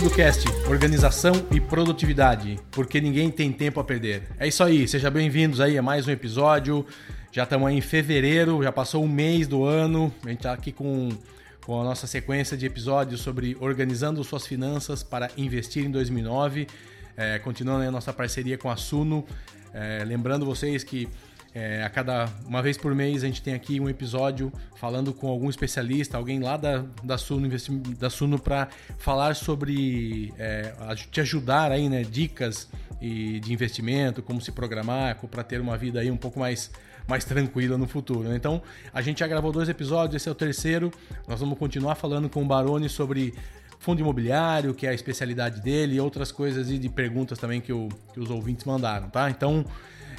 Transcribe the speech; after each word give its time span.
Producast, 0.00 0.48
organização 0.66 1.32
e 1.52 1.60
produtividade, 1.60 2.58
porque 2.70 3.02
ninguém 3.02 3.30
tem 3.30 3.52
tempo 3.52 3.78
a 3.80 3.84
perder. 3.84 4.22
É 4.38 4.48
isso 4.48 4.64
aí, 4.64 4.88
sejam 4.88 5.10
bem-vindos 5.10 5.60
aí 5.60 5.76
a 5.76 5.82
mais 5.82 6.08
um 6.08 6.10
episódio. 6.10 6.86
Já 7.30 7.42
estamos 7.42 7.68
aí 7.68 7.76
em 7.76 7.82
fevereiro, 7.82 8.62
já 8.62 8.72
passou 8.72 9.04
um 9.04 9.06
mês 9.06 9.46
do 9.46 9.62
ano. 9.62 10.10
A 10.24 10.30
gente 10.30 10.38
está 10.38 10.54
aqui 10.54 10.72
com, 10.72 11.10
com 11.66 11.78
a 11.82 11.84
nossa 11.84 12.06
sequência 12.06 12.56
de 12.56 12.64
episódios 12.64 13.20
sobre 13.20 13.58
organizando 13.60 14.24
suas 14.24 14.46
finanças 14.46 15.02
para 15.02 15.28
investir 15.36 15.84
em 15.84 15.90
2009. 15.90 16.66
É, 17.14 17.38
continuando 17.38 17.84
a 17.84 17.90
nossa 17.90 18.10
parceria 18.10 18.56
com 18.56 18.70
a 18.70 18.76
Suno. 18.76 19.22
É, 19.74 20.02
lembrando 20.06 20.46
vocês 20.46 20.82
que 20.82 21.10
é, 21.54 21.82
a 21.82 21.90
cada 21.90 22.28
uma 22.46 22.62
vez 22.62 22.76
por 22.76 22.94
mês 22.94 23.24
a 23.24 23.26
gente 23.26 23.42
tem 23.42 23.54
aqui 23.54 23.80
um 23.80 23.88
episódio 23.88 24.52
falando 24.76 25.12
com 25.12 25.28
algum 25.28 25.50
especialista, 25.50 26.16
alguém 26.16 26.38
lá 26.38 26.56
da, 26.56 26.84
da 27.02 27.18
Suno, 27.18 27.48
da 27.98 28.08
Suno 28.08 28.38
para 28.38 28.68
falar 28.98 29.34
sobre 29.34 30.32
é, 30.38 30.72
te 31.10 31.20
ajudar 31.20 31.72
aí, 31.72 31.88
né, 31.88 32.02
dicas 32.02 32.68
e 33.00 33.40
de 33.40 33.52
investimento, 33.52 34.22
como 34.22 34.40
se 34.40 34.52
programar 34.52 35.16
para 35.28 35.42
ter 35.42 35.60
uma 35.60 35.76
vida 35.76 36.00
aí 36.00 36.10
um 36.10 36.16
pouco 36.16 36.38
mais 36.38 36.70
mais 37.08 37.24
tranquila 37.24 37.76
no 37.76 37.88
futuro. 37.88 38.28
Né? 38.28 38.36
Então, 38.36 38.62
a 38.94 39.02
gente 39.02 39.18
já 39.18 39.26
gravou 39.26 39.50
dois 39.50 39.68
episódios, 39.68 40.22
esse 40.22 40.28
é 40.28 40.32
o 40.32 40.34
terceiro. 40.34 40.92
Nós 41.26 41.40
vamos 41.40 41.58
continuar 41.58 41.96
falando 41.96 42.28
com 42.28 42.40
o 42.40 42.46
Baroni 42.46 42.88
sobre 42.88 43.34
fundo 43.80 44.00
imobiliário, 44.00 44.72
que 44.74 44.86
é 44.86 44.90
a 44.90 44.94
especialidade 44.94 45.60
dele, 45.60 45.96
e 45.96 46.00
outras 46.00 46.30
coisas 46.30 46.70
e 46.70 46.78
de 46.78 46.88
perguntas 46.88 47.38
também 47.38 47.60
que, 47.60 47.72
o, 47.72 47.88
que 48.12 48.20
os 48.20 48.30
ouvintes 48.30 48.64
mandaram, 48.64 49.08
tá? 49.10 49.28
Então, 49.28 49.64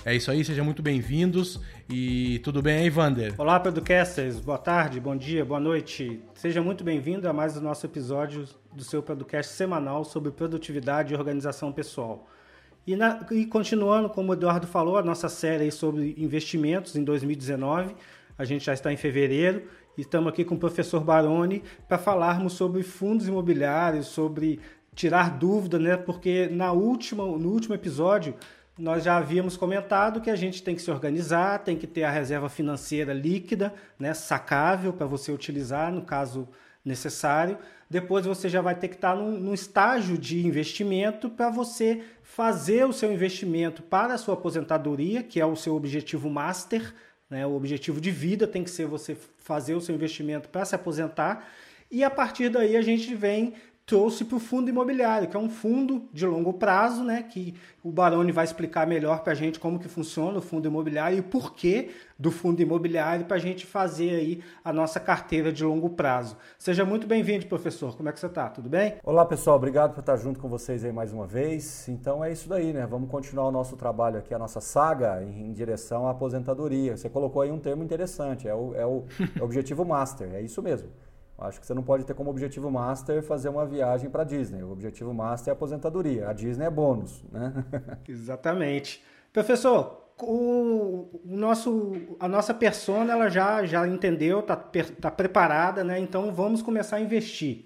é 0.03 0.15
isso 0.15 0.31
aí, 0.31 0.43
sejam 0.43 0.65
muito 0.65 0.81
bem-vindos. 0.81 1.59
E 1.89 2.39
tudo 2.39 2.61
bem 2.61 2.79
aí, 2.79 2.89
Vander? 2.89 3.33
Olá, 3.37 3.59
Pedrocasters. 3.59 4.39
Boa 4.39 4.57
tarde, 4.57 4.99
bom 4.99 5.15
dia, 5.15 5.45
boa 5.45 5.59
noite. 5.59 6.21
Seja 6.33 6.61
muito 6.61 6.83
bem-vindo 6.83 7.29
a 7.29 7.33
mais 7.33 7.55
o 7.55 7.61
nosso 7.61 7.85
episódio 7.85 8.45
do 8.73 8.83
seu 8.83 9.03
podcast 9.03 9.53
semanal 9.53 10.03
sobre 10.03 10.31
produtividade 10.31 11.13
e 11.13 11.17
organização 11.17 11.71
pessoal. 11.71 12.27
E, 12.85 12.95
na, 12.95 13.19
e 13.29 13.45
continuando, 13.45 14.09
como 14.09 14.31
o 14.31 14.33
Eduardo 14.33 14.65
falou, 14.65 14.97
a 14.97 15.03
nossa 15.03 15.29
série 15.29 15.69
sobre 15.71 16.15
investimentos 16.17 16.95
em 16.95 17.03
2019. 17.03 17.95
A 18.37 18.43
gente 18.43 18.65
já 18.65 18.73
está 18.73 18.91
em 18.91 18.97
fevereiro 18.97 19.63
e 19.95 20.01
estamos 20.01 20.29
aqui 20.29 20.43
com 20.43 20.55
o 20.55 20.59
professor 20.59 21.03
Baroni 21.03 21.61
para 21.87 21.99
falarmos 21.99 22.53
sobre 22.53 22.81
fundos 22.81 23.27
imobiliários, 23.27 24.07
sobre 24.07 24.59
tirar 24.95 25.37
dúvida, 25.37 25.77
né? 25.77 25.95
Porque 25.95 26.47
na 26.47 26.71
última, 26.71 27.23
no 27.23 27.49
último 27.49 27.75
episódio 27.75 28.33
nós 28.81 29.03
já 29.03 29.17
havíamos 29.17 29.55
comentado 29.55 30.21
que 30.21 30.29
a 30.29 30.35
gente 30.35 30.63
tem 30.63 30.75
que 30.75 30.81
se 30.81 30.89
organizar, 30.89 31.59
tem 31.59 31.77
que 31.77 31.85
ter 31.85 32.03
a 32.03 32.09
reserva 32.09 32.49
financeira 32.49 33.13
líquida, 33.13 33.71
né, 33.99 34.11
sacável 34.11 34.91
para 34.91 35.05
você 35.05 35.31
utilizar 35.31 35.91
no 35.91 36.01
caso 36.01 36.49
necessário. 36.83 37.59
Depois 37.87 38.25
você 38.25 38.49
já 38.49 38.59
vai 38.59 38.73
ter 38.73 38.87
que 38.87 38.95
estar 38.95 39.15
num, 39.15 39.39
num 39.39 39.53
estágio 39.53 40.17
de 40.17 40.47
investimento 40.47 41.29
para 41.29 41.51
você 41.51 42.01
fazer 42.23 42.83
o 42.85 42.91
seu 42.91 43.13
investimento 43.13 43.83
para 43.83 44.15
a 44.15 44.17
sua 44.17 44.33
aposentadoria, 44.33 45.21
que 45.21 45.39
é 45.39 45.45
o 45.45 45.55
seu 45.55 45.75
objetivo 45.75 46.27
master, 46.27 46.91
né, 47.29 47.45
o 47.45 47.53
objetivo 47.53 48.01
de 48.01 48.09
vida 48.09 48.47
tem 48.47 48.63
que 48.63 48.71
ser 48.71 48.87
você 48.87 49.15
fazer 49.37 49.75
o 49.75 49.81
seu 49.81 49.93
investimento 49.93 50.49
para 50.49 50.65
se 50.65 50.73
aposentar. 50.73 51.47
E 51.91 52.03
a 52.03 52.09
partir 52.09 52.49
daí 52.49 52.75
a 52.75 52.81
gente 52.81 53.13
vem 53.13 53.53
trouxe 53.91 54.23
para 54.23 54.37
o 54.37 54.39
fundo 54.39 54.69
imobiliário, 54.69 55.27
que 55.27 55.35
é 55.35 55.39
um 55.39 55.49
fundo 55.49 56.07
de 56.13 56.25
longo 56.25 56.53
prazo, 56.53 57.03
né, 57.03 57.23
que 57.23 57.53
o 57.83 57.91
Baroni 57.91 58.31
vai 58.31 58.45
explicar 58.45 58.87
melhor 58.87 59.19
para 59.21 59.33
a 59.33 59.35
gente 59.35 59.59
como 59.59 59.77
que 59.77 59.89
funciona 59.89 60.37
o 60.37 60.41
fundo 60.41 60.65
imobiliário 60.65 61.17
e 61.17 61.19
o 61.19 61.23
porquê 61.23 61.89
do 62.17 62.31
fundo 62.31 62.61
imobiliário 62.61 63.25
para 63.25 63.35
a 63.35 63.39
gente 63.39 63.65
fazer 63.65 64.11
aí 64.11 64.43
a 64.63 64.71
nossa 64.71 64.97
carteira 64.97 65.51
de 65.51 65.65
longo 65.65 65.89
prazo. 65.89 66.37
Seja 66.57 66.85
muito 66.85 67.05
bem-vindo, 67.05 67.47
professor. 67.47 67.97
Como 67.97 68.07
é 68.07 68.13
que 68.13 68.19
você 68.21 68.27
está? 68.27 68.47
Tudo 68.47 68.69
bem? 68.69 68.95
Olá, 69.03 69.25
pessoal. 69.25 69.57
Obrigado 69.57 69.93
por 69.93 69.99
estar 69.99 70.15
junto 70.15 70.39
com 70.39 70.47
vocês 70.47 70.85
aí 70.85 70.93
mais 70.93 71.11
uma 71.11 71.27
vez. 71.27 71.89
Então 71.89 72.23
é 72.23 72.31
isso 72.31 72.47
daí, 72.47 72.71
né? 72.71 72.87
Vamos 72.87 73.09
continuar 73.09 73.49
o 73.49 73.51
nosso 73.51 73.75
trabalho 73.75 74.19
aqui, 74.19 74.33
a 74.33 74.39
nossa 74.39 74.61
saga 74.61 75.21
em 75.21 75.51
direção 75.51 76.07
à 76.07 76.11
aposentadoria. 76.11 76.95
Você 76.95 77.09
colocou 77.09 77.41
aí 77.41 77.51
um 77.51 77.59
termo 77.59 77.83
interessante, 77.83 78.47
é 78.47 78.55
o, 78.55 78.73
é 78.73 78.85
o, 78.85 79.03
é 79.37 79.41
o 79.41 79.43
objetivo 79.43 79.83
master, 79.83 80.33
é 80.33 80.41
isso 80.41 80.61
mesmo. 80.61 80.87
Acho 81.41 81.59
que 81.59 81.65
você 81.65 81.73
não 81.73 81.81
pode 81.81 82.05
ter 82.05 82.13
como 82.13 82.29
objetivo 82.29 82.69
master 82.69 83.23
fazer 83.23 83.49
uma 83.49 83.65
viagem 83.65 84.09
para 84.09 84.23
Disney. 84.23 84.61
O 84.61 84.71
objetivo 84.71 85.13
master 85.13 85.49
é 85.49 85.51
a 85.51 85.53
aposentadoria. 85.53 86.29
A 86.29 86.33
Disney 86.33 86.65
é 86.65 86.69
bônus, 86.69 87.23
né? 87.31 87.53
Exatamente. 88.07 89.03
Professor, 89.33 90.01
o, 90.21 91.09
o, 91.25 91.35
nosso, 91.37 91.93
a 92.19 92.27
nossa 92.27 92.53
persona 92.53 93.13
ela 93.13 93.29
já, 93.29 93.65
já 93.65 93.87
entendeu, 93.87 94.41
está 94.41 94.55
tá 94.55 95.09
preparada, 95.09 95.83
né? 95.83 95.99
Então 95.99 96.33
vamos 96.33 96.61
começar 96.61 96.97
a 96.97 97.01
investir. 97.01 97.63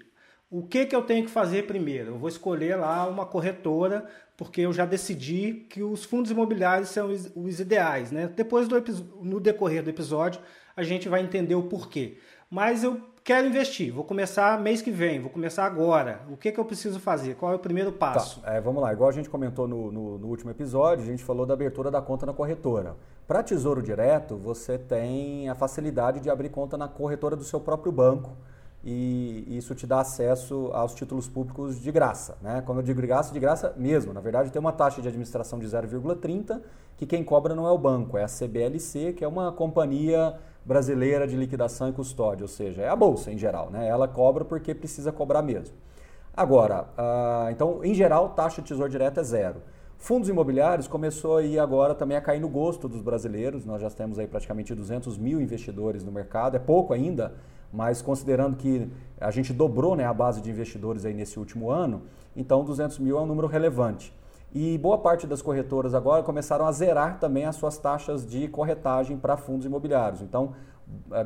O 0.48 0.62
que, 0.62 0.86
que 0.86 0.94
eu 0.94 1.02
tenho 1.02 1.24
que 1.24 1.30
fazer 1.30 1.66
primeiro? 1.66 2.12
Eu 2.12 2.18
vou 2.18 2.28
escolher 2.28 2.76
lá 2.76 3.06
uma 3.06 3.26
corretora, 3.26 4.06
porque 4.36 4.60
eu 4.60 4.72
já 4.72 4.86
decidi 4.86 5.66
que 5.68 5.82
os 5.82 6.04
fundos 6.04 6.30
imobiliários 6.30 6.88
são 6.90 7.10
os, 7.10 7.30
os 7.34 7.60
ideais, 7.60 8.12
né? 8.12 8.28
Depois 8.34 8.68
do 8.68 8.82
no 9.22 9.40
decorrer 9.40 9.82
do 9.82 9.90
episódio, 9.90 10.40
a 10.76 10.82
gente 10.82 11.08
vai 11.08 11.20
entender 11.20 11.56
o 11.56 11.64
porquê. 11.64 12.18
Mas 12.48 12.84
eu 12.84 13.00
quero 13.26 13.48
investir, 13.48 13.92
vou 13.92 14.04
começar 14.04 14.56
mês 14.60 14.80
que 14.80 14.90
vem, 14.92 15.18
vou 15.18 15.28
começar 15.28 15.66
agora. 15.66 16.20
O 16.30 16.36
que, 16.36 16.52
que 16.52 16.60
eu 16.60 16.64
preciso 16.64 17.00
fazer? 17.00 17.34
Qual 17.34 17.50
é 17.50 17.56
o 17.56 17.58
primeiro 17.58 17.90
tá, 17.90 18.12
passo? 18.12 18.40
Tá, 18.40 18.54
é, 18.54 18.60
vamos 18.60 18.80
lá, 18.80 18.92
igual 18.92 19.10
a 19.10 19.12
gente 19.12 19.28
comentou 19.28 19.66
no, 19.66 19.90
no, 19.90 20.16
no, 20.16 20.28
último 20.28 20.52
episódio, 20.52 21.02
a 21.02 21.06
gente 21.08 21.24
falou 21.24 21.44
da 21.44 21.52
abertura 21.52 21.90
da 21.90 22.00
conta 22.00 22.24
na 22.24 22.32
corretora. 22.32 22.96
Para 23.26 23.42
Tesouro 23.42 23.82
Direto, 23.82 24.36
você 24.36 24.78
tem 24.78 25.48
a 25.48 25.56
facilidade 25.56 26.20
de 26.20 26.30
abrir 26.30 26.50
conta 26.50 26.78
na 26.78 26.86
corretora 26.86 27.34
do 27.34 27.42
seu 27.42 27.58
próprio 27.58 27.90
banco 27.90 28.30
e 28.88 29.56
isso 29.56 29.74
te 29.74 29.84
dá 29.84 30.00
acesso 30.00 30.70
aos 30.72 30.94
títulos 30.94 31.28
públicos 31.28 31.80
de 31.80 31.90
graça. 31.90 32.38
Né? 32.40 32.62
Quando 32.64 32.78
eu 32.78 32.84
digo 32.84 33.00
de 33.00 33.06
graça, 33.08 33.32
de 33.32 33.40
graça 33.40 33.74
mesmo. 33.76 34.12
Na 34.12 34.20
verdade, 34.20 34.52
tem 34.52 34.60
uma 34.60 34.70
taxa 34.70 35.02
de 35.02 35.08
administração 35.08 35.58
de 35.58 35.66
0,30 35.66 36.60
que 36.96 37.04
quem 37.04 37.24
cobra 37.24 37.52
não 37.52 37.66
é 37.66 37.70
o 37.72 37.76
banco, 37.76 38.16
é 38.16 38.22
a 38.22 38.28
CBLC, 38.28 39.12
que 39.14 39.24
é 39.24 39.28
uma 39.28 39.50
companhia 39.50 40.34
brasileira 40.64 41.26
de 41.26 41.34
liquidação 41.34 41.88
e 41.88 41.92
custódia, 41.92 42.44
ou 42.44 42.48
seja, 42.48 42.80
é 42.80 42.88
a 42.88 42.94
bolsa 42.94 43.32
em 43.32 43.36
geral, 43.36 43.70
né? 43.70 43.86
Ela 43.86 44.06
cobra 44.06 44.44
porque 44.44 44.72
precisa 44.72 45.10
cobrar 45.10 45.42
mesmo. 45.42 45.74
Agora, 46.34 46.82
uh, 46.96 47.50
então, 47.50 47.84
em 47.84 47.92
geral, 47.92 48.30
taxa 48.30 48.62
de 48.62 48.68
tesouro 48.68 48.90
direto 48.90 49.18
é 49.18 49.22
zero. 49.24 49.62
Fundos 49.98 50.28
imobiliários 50.28 50.86
começou 50.86 51.38
aí 51.38 51.58
agora 51.58 51.94
também 51.94 52.16
a 52.16 52.20
cair 52.20 52.40
no 52.40 52.48
gosto 52.48 52.88
dos 52.88 53.02
brasileiros. 53.02 53.64
Nós 53.64 53.82
já 53.82 53.90
temos 53.90 54.18
aí 54.18 54.28
praticamente 54.28 54.74
200 54.74 55.18
mil 55.18 55.40
investidores 55.40 56.04
no 56.04 56.12
mercado, 56.12 56.56
é 56.56 56.60
pouco 56.60 56.92
ainda, 56.92 57.34
mas 57.76 58.00
considerando 58.00 58.56
que 58.56 58.90
a 59.20 59.30
gente 59.30 59.52
dobrou 59.52 59.94
né, 59.94 60.06
a 60.06 60.14
base 60.14 60.40
de 60.40 60.50
investidores 60.50 61.04
aí 61.04 61.12
nesse 61.12 61.38
último 61.38 61.70
ano, 61.70 62.04
então 62.34 62.64
200 62.64 62.98
mil 62.98 63.18
é 63.18 63.20
um 63.20 63.26
número 63.26 63.46
relevante. 63.46 64.14
E 64.54 64.78
boa 64.78 64.96
parte 64.96 65.26
das 65.26 65.42
corretoras 65.42 65.94
agora 65.94 66.22
começaram 66.22 66.66
a 66.66 66.72
zerar 66.72 67.20
também 67.20 67.44
as 67.44 67.56
suas 67.56 67.76
taxas 67.76 68.26
de 68.26 68.48
corretagem 68.48 69.18
para 69.18 69.36
fundos 69.36 69.66
imobiliários. 69.66 70.22
Então, 70.22 70.54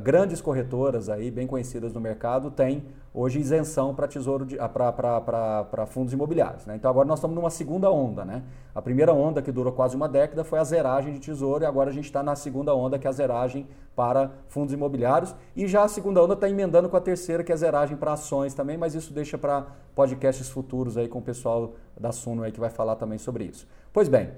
grandes 0.02 0.40
corretoras 0.40 1.08
aí 1.08 1.30
bem 1.30 1.46
conhecidas 1.46 1.92
no 1.92 2.00
mercado 2.00 2.50
têm 2.50 2.84
hoje 3.12 3.40
isenção 3.40 3.94
para 3.94 4.06
tesouro 4.06 4.46
para 4.72 5.86
fundos 5.86 6.12
imobiliários. 6.12 6.64
Né? 6.64 6.76
Então 6.76 6.90
agora 6.90 7.06
nós 7.06 7.18
estamos 7.18 7.34
numa 7.34 7.50
segunda 7.50 7.90
onda. 7.90 8.24
Né? 8.24 8.42
A 8.74 8.80
primeira 8.80 9.12
onda, 9.12 9.42
que 9.42 9.50
durou 9.50 9.72
quase 9.72 9.96
uma 9.96 10.08
década, 10.08 10.44
foi 10.44 10.58
a 10.58 10.64
zeragem 10.64 11.12
de 11.12 11.20
tesouro, 11.20 11.64
e 11.64 11.66
agora 11.66 11.90
a 11.90 11.92
gente 11.92 12.04
está 12.04 12.22
na 12.22 12.36
segunda 12.36 12.74
onda, 12.74 12.98
que 12.98 13.06
é 13.06 13.10
a 13.10 13.12
zeragem 13.12 13.66
para 13.94 14.30
fundos 14.48 14.72
imobiliários. 14.72 15.34
E 15.56 15.66
já 15.66 15.82
a 15.82 15.88
segunda 15.88 16.22
onda 16.22 16.34
está 16.34 16.48
emendando 16.48 16.88
com 16.88 16.96
a 16.96 17.00
terceira, 17.00 17.42
que 17.42 17.52
é 17.52 17.54
a 17.54 17.58
zeragem 17.58 17.96
para 17.96 18.12
ações 18.12 18.54
também, 18.54 18.78
mas 18.78 18.94
isso 18.94 19.12
deixa 19.12 19.36
para 19.36 19.66
podcasts 19.94 20.48
futuros 20.48 20.96
aí 20.96 21.08
com 21.08 21.18
o 21.18 21.22
pessoal 21.22 21.74
da 21.98 22.12
Suno 22.12 22.44
aí 22.44 22.52
que 22.52 22.60
vai 22.60 22.70
falar 22.70 22.96
também 22.96 23.18
sobre 23.18 23.44
isso. 23.44 23.66
Pois 23.92 24.08
bem, 24.08 24.30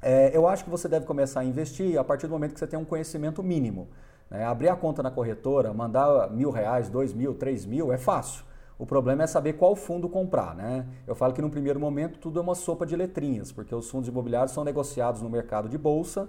é, 0.00 0.34
eu 0.34 0.48
acho 0.48 0.64
que 0.64 0.70
você 0.70 0.88
deve 0.88 1.04
começar 1.04 1.40
a 1.40 1.44
investir 1.44 1.98
a 1.98 2.04
partir 2.04 2.26
do 2.26 2.32
momento 2.32 2.54
que 2.54 2.58
você 2.58 2.66
tem 2.66 2.78
um 2.78 2.84
conhecimento 2.84 3.42
mínimo. 3.42 3.88
Né? 4.30 4.44
Abrir 4.44 4.68
a 4.68 4.76
conta 4.76 5.02
na 5.02 5.10
corretora, 5.10 5.72
mandar 5.72 6.30
mil 6.30 6.50
reais, 6.50 6.88
dois 6.88 7.12
mil, 7.12 7.34
três 7.34 7.64
mil, 7.64 7.92
é 7.92 7.98
fácil. 7.98 8.44
O 8.78 8.84
problema 8.84 9.22
é 9.22 9.26
saber 9.26 9.54
qual 9.54 9.74
fundo 9.74 10.08
comprar. 10.08 10.54
Né? 10.54 10.86
Eu 11.06 11.14
falo 11.14 11.32
que 11.32 11.40
no 11.40 11.50
primeiro 11.50 11.80
momento 11.80 12.18
tudo 12.18 12.38
é 12.38 12.42
uma 12.42 12.54
sopa 12.54 12.84
de 12.84 12.94
letrinhas, 12.94 13.52
porque 13.52 13.74
os 13.74 13.88
fundos 13.88 14.08
imobiliários 14.08 14.52
são 14.52 14.64
negociados 14.64 15.22
no 15.22 15.30
mercado 15.30 15.68
de 15.68 15.78
bolsa, 15.78 16.28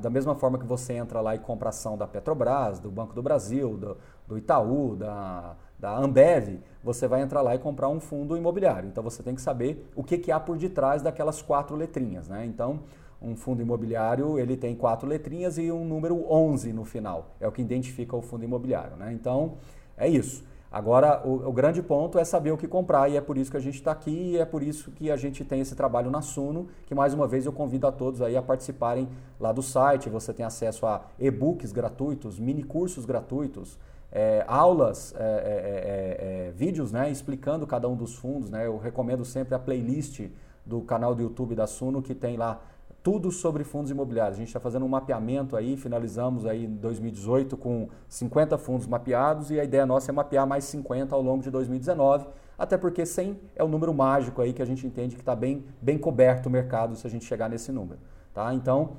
da 0.00 0.10
mesma 0.10 0.34
forma 0.34 0.58
que 0.58 0.66
você 0.66 0.94
entra 0.94 1.20
lá 1.20 1.36
e 1.36 1.38
compra 1.38 1.68
ação 1.68 1.96
da 1.96 2.06
Petrobras, 2.06 2.80
do 2.80 2.90
Banco 2.90 3.14
do 3.14 3.22
Brasil, 3.22 3.76
do, 3.76 3.96
do 4.26 4.36
Itaú, 4.36 4.96
da, 4.96 5.54
da 5.78 5.96
Ambev, 5.96 6.60
você 6.82 7.06
vai 7.06 7.22
entrar 7.22 7.42
lá 7.42 7.54
e 7.54 7.58
comprar 7.58 7.88
um 7.88 8.00
fundo 8.00 8.36
imobiliário. 8.36 8.88
Então 8.88 9.04
você 9.04 9.22
tem 9.22 9.34
que 9.34 9.40
saber 9.40 9.88
o 9.94 10.02
que, 10.02 10.18
que 10.18 10.32
há 10.32 10.40
por 10.40 10.56
detrás 10.56 11.00
daquelas 11.00 11.40
quatro 11.40 11.76
letrinhas. 11.76 12.28
Né? 12.28 12.44
Então, 12.44 12.80
um 13.20 13.34
fundo 13.34 13.60
imobiliário 13.60 14.38
ele 14.38 14.56
tem 14.56 14.74
quatro 14.76 15.08
letrinhas 15.08 15.58
e 15.58 15.70
um 15.72 15.84
número 15.84 16.24
11 16.30 16.72
no 16.72 16.84
final. 16.84 17.34
É 17.40 17.48
o 17.48 17.52
que 17.52 17.60
identifica 17.60 18.16
o 18.16 18.22
fundo 18.22 18.44
imobiliário. 18.44 18.96
Né? 18.96 19.12
Então, 19.12 19.54
é 19.96 20.08
isso. 20.08 20.44
Agora, 20.70 21.26
o, 21.26 21.48
o, 21.48 21.52
grande 21.52 21.82
ponto 21.82 22.18
é 22.18 22.24
saber 22.24 22.52
o 22.52 22.56
que 22.56 22.68
comprar 22.68 23.08
e 23.08 23.16
é 23.16 23.22
por 23.22 23.38
isso 23.38 23.50
que 23.50 23.56
a 23.56 23.60
gente 23.60 23.76
está 23.76 23.90
aqui 23.90 24.32
e 24.32 24.36
é 24.36 24.44
por 24.44 24.62
isso 24.62 24.90
que 24.90 25.10
a 25.10 25.16
gente 25.16 25.42
tem 25.42 25.60
esse 25.60 25.74
trabalho 25.74 26.10
na 26.10 26.20
Suno, 26.20 26.68
que 26.84 26.94
mais 26.94 27.14
uma 27.14 27.26
vez 27.26 27.46
eu 27.46 27.52
convido 27.52 27.86
a 27.86 27.92
todos 27.92 28.20
aí 28.20 28.36
a 28.36 28.42
participarem 28.42 29.08
lá 29.40 29.50
do 29.50 29.62
site. 29.62 30.10
Você 30.10 30.32
tem 30.34 30.44
acesso 30.44 30.86
a 30.86 31.06
e-books 31.18 31.72
gratuitos, 31.72 32.38
mini 32.38 32.62
cursos 32.62 33.06
gratuitos, 33.06 33.78
é, 34.12 34.44
aulas, 34.46 35.14
é, 35.16 35.22
é, 35.22 36.48
é, 36.48 36.50
vídeos 36.50 36.92
né, 36.92 37.10
explicando 37.10 37.66
cada 37.66 37.88
um 37.88 37.96
dos 37.96 38.14
fundos. 38.14 38.50
Né? 38.50 38.66
Eu 38.66 38.76
recomendo 38.76 39.24
sempre 39.24 39.54
a 39.54 39.58
playlist 39.58 40.28
do 40.66 40.82
canal 40.82 41.14
do 41.14 41.22
YouTube 41.22 41.54
da 41.54 41.66
Suno, 41.66 42.02
que 42.02 42.14
tem 42.14 42.36
lá 42.36 42.60
tudo 43.08 43.32
sobre 43.32 43.64
fundos 43.64 43.90
imobiliários. 43.90 44.36
A 44.36 44.40
gente 44.40 44.48
está 44.48 44.60
fazendo 44.60 44.84
um 44.84 44.88
mapeamento 44.88 45.56
aí, 45.56 45.78
finalizamos 45.78 46.44
aí 46.44 46.66
em 46.66 46.74
2018 46.74 47.56
com 47.56 47.88
50 48.06 48.58
fundos 48.58 48.86
mapeados 48.86 49.50
e 49.50 49.58
a 49.58 49.64
ideia 49.64 49.86
nossa 49.86 50.10
é 50.10 50.12
mapear 50.12 50.46
mais 50.46 50.64
50 50.64 51.14
ao 51.14 51.22
longo 51.22 51.42
de 51.42 51.50
2019, 51.50 52.26
até 52.58 52.76
porque 52.76 53.06
100 53.06 53.40
é 53.56 53.64
o 53.64 53.66
número 53.66 53.94
mágico 53.94 54.42
aí 54.42 54.52
que 54.52 54.60
a 54.60 54.64
gente 54.66 54.86
entende 54.86 55.16
que 55.16 55.22
está 55.22 55.34
bem, 55.34 55.64
bem 55.80 55.96
coberto 55.96 56.50
o 56.50 56.52
mercado 56.52 56.96
se 56.96 57.06
a 57.06 57.10
gente 57.10 57.24
chegar 57.24 57.48
nesse 57.48 57.72
número. 57.72 57.98
Tá? 58.34 58.52
Então, 58.52 58.98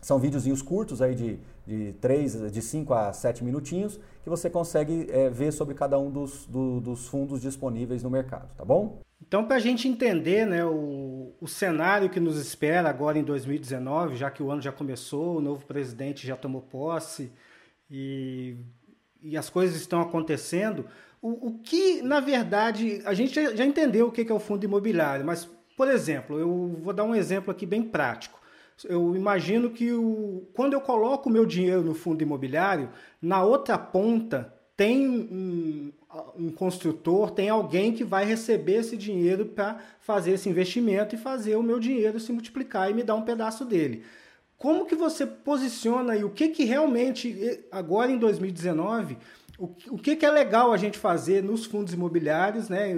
são 0.00 0.18
videozinhos 0.18 0.60
curtos 0.60 1.00
aí 1.00 1.14
de, 1.14 1.38
de, 1.64 1.92
3, 2.00 2.50
de 2.50 2.60
5 2.60 2.92
a 2.92 3.12
7 3.12 3.44
minutinhos 3.44 4.00
que 4.24 4.28
você 4.28 4.50
consegue 4.50 5.06
é, 5.12 5.30
ver 5.30 5.52
sobre 5.52 5.76
cada 5.76 5.96
um 5.96 6.10
dos, 6.10 6.44
do, 6.46 6.80
dos 6.80 7.06
fundos 7.06 7.40
disponíveis 7.40 8.02
no 8.02 8.10
mercado, 8.10 8.48
tá 8.56 8.64
bom? 8.64 9.03
Então, 9.20 9.44
para 9.44 9.56
a 9.56 9.60
gente 9.60 9.88
entender 9.88 10.46
né, 10.46 10.64
o, 10.64 11.34
o 11.40 11.48
cenário 11.48 12.10
que 12.10 12.20
nos 12.20 12.38
espera 12.38 12.88
agora 12.88 13.18
em 13.18 13.24
2019, 13.24 14.16
já 14.16 14.30
que 14.30 14.42
o 14.42 14.50
ano 14.50 14.60
já 14.60 14.72
começou, 14.72 15.38
o 15.38 15.40
novo 15.40 15.64
presidente 15.66 16.26
já 16.26 16.36
tomou 16.36 16.62
posse 16.62 17.32
e, 17.90 18.56
e 19.22 19.36
as 19.36 19.48
coisas 19.48 19.76
estão 19.76 20.00
acontecendo, 20.00 20.86
o, 21.20 21.48
o 21.48 21.58
que, 21.58 22.02
na 22.02 22.20
verdade, 22.20 23.00
a 23.06 23.14
gente 23.14 23.34
já, 23.34 23.64
entendeu 23.64 24.08
o 24.08 24.12
que 24.12 24.30
é 24.30 24.34
o 24.34 24.38
fundo 24.38 24.64
imobiliário, 24.64 25.24
mas, 25.24 25.48
por 25.76 25.88
exemplo, 25.88 26.38
eu 26.38 26.78
vou 26.82 26.92
dar 26.92 27.04
um 27.04 27.14
exemplo 27.14 27.50
aqui 27.50 27.64
bem 27.64 27.82
prático. 27.82 28.38
Eu 28.84 29.16
imagino 29.16 29.70
que 29.70 29.92
o, 29.92 30.46
quando 30.52 30.74
eu 30.74 30.80
coloco 30.80 31.28
o 31.28 31.32
meu 31.32 31.46
dinheiro 31.46 31.82
no 31.82 31.94
fundo 31.94 32.22
imobiliário, 32.22 32.90
na 33.22 33.42
outra 33.42 33.78
ponta 33.78 34.52
tem 34.76 35.08
um, 35.08 35.92
um 36.38 36.50
construtor, 36.50 37.30
tem 37.30 37.48
alguém 37.48 37.92
que 37.92 38.04
vai 38.04 38.24
receber 38.24 38.76
esse 38.76 38.96
dinheiro 38.96 39.46
para 39.46 39.78
fazer 40.00 40.32
esse 40.32 40.48
investimento 40.48 41.14
e 41.14 41.18
fazer 41.18 41.56
o 41.56 41.62
meu 41.62 41.78
dinheiro 41.78 42.20
se 42.20 42.32
multiplicar 42.32 42.90
e 42.90 42.94
me 42.94 43.02
dar 43.02 43.14
um 43.14 43.22
pedaço 43.22 43.64
dele. 43.64 44.04
Como 44.56 44.86
que 44.86 44.94
você 44.94 45.26
posiciona 45.26 46.16
e 46.16 46.24
o 46.24 46.30
que 46.30 46.48
que 46.48 46.64
realmente, 46.64 47.60
agora 47.70 48.10
em 48.10 48.18
2019, 48.18 49.16
o, 49.58 49.66
o 49.90 49.98
que, 49.98 50.16
que 50.16 50.26
é 50.26 50.30
legal 50.30 50.72
a 50.72 50.76
gente 50.76 50.98
fazer 50.98 51.42
nos 51.42 51.64
fundos 51.64 51.92
imobiliários, 51.94 52.68
né? 52.68 52.88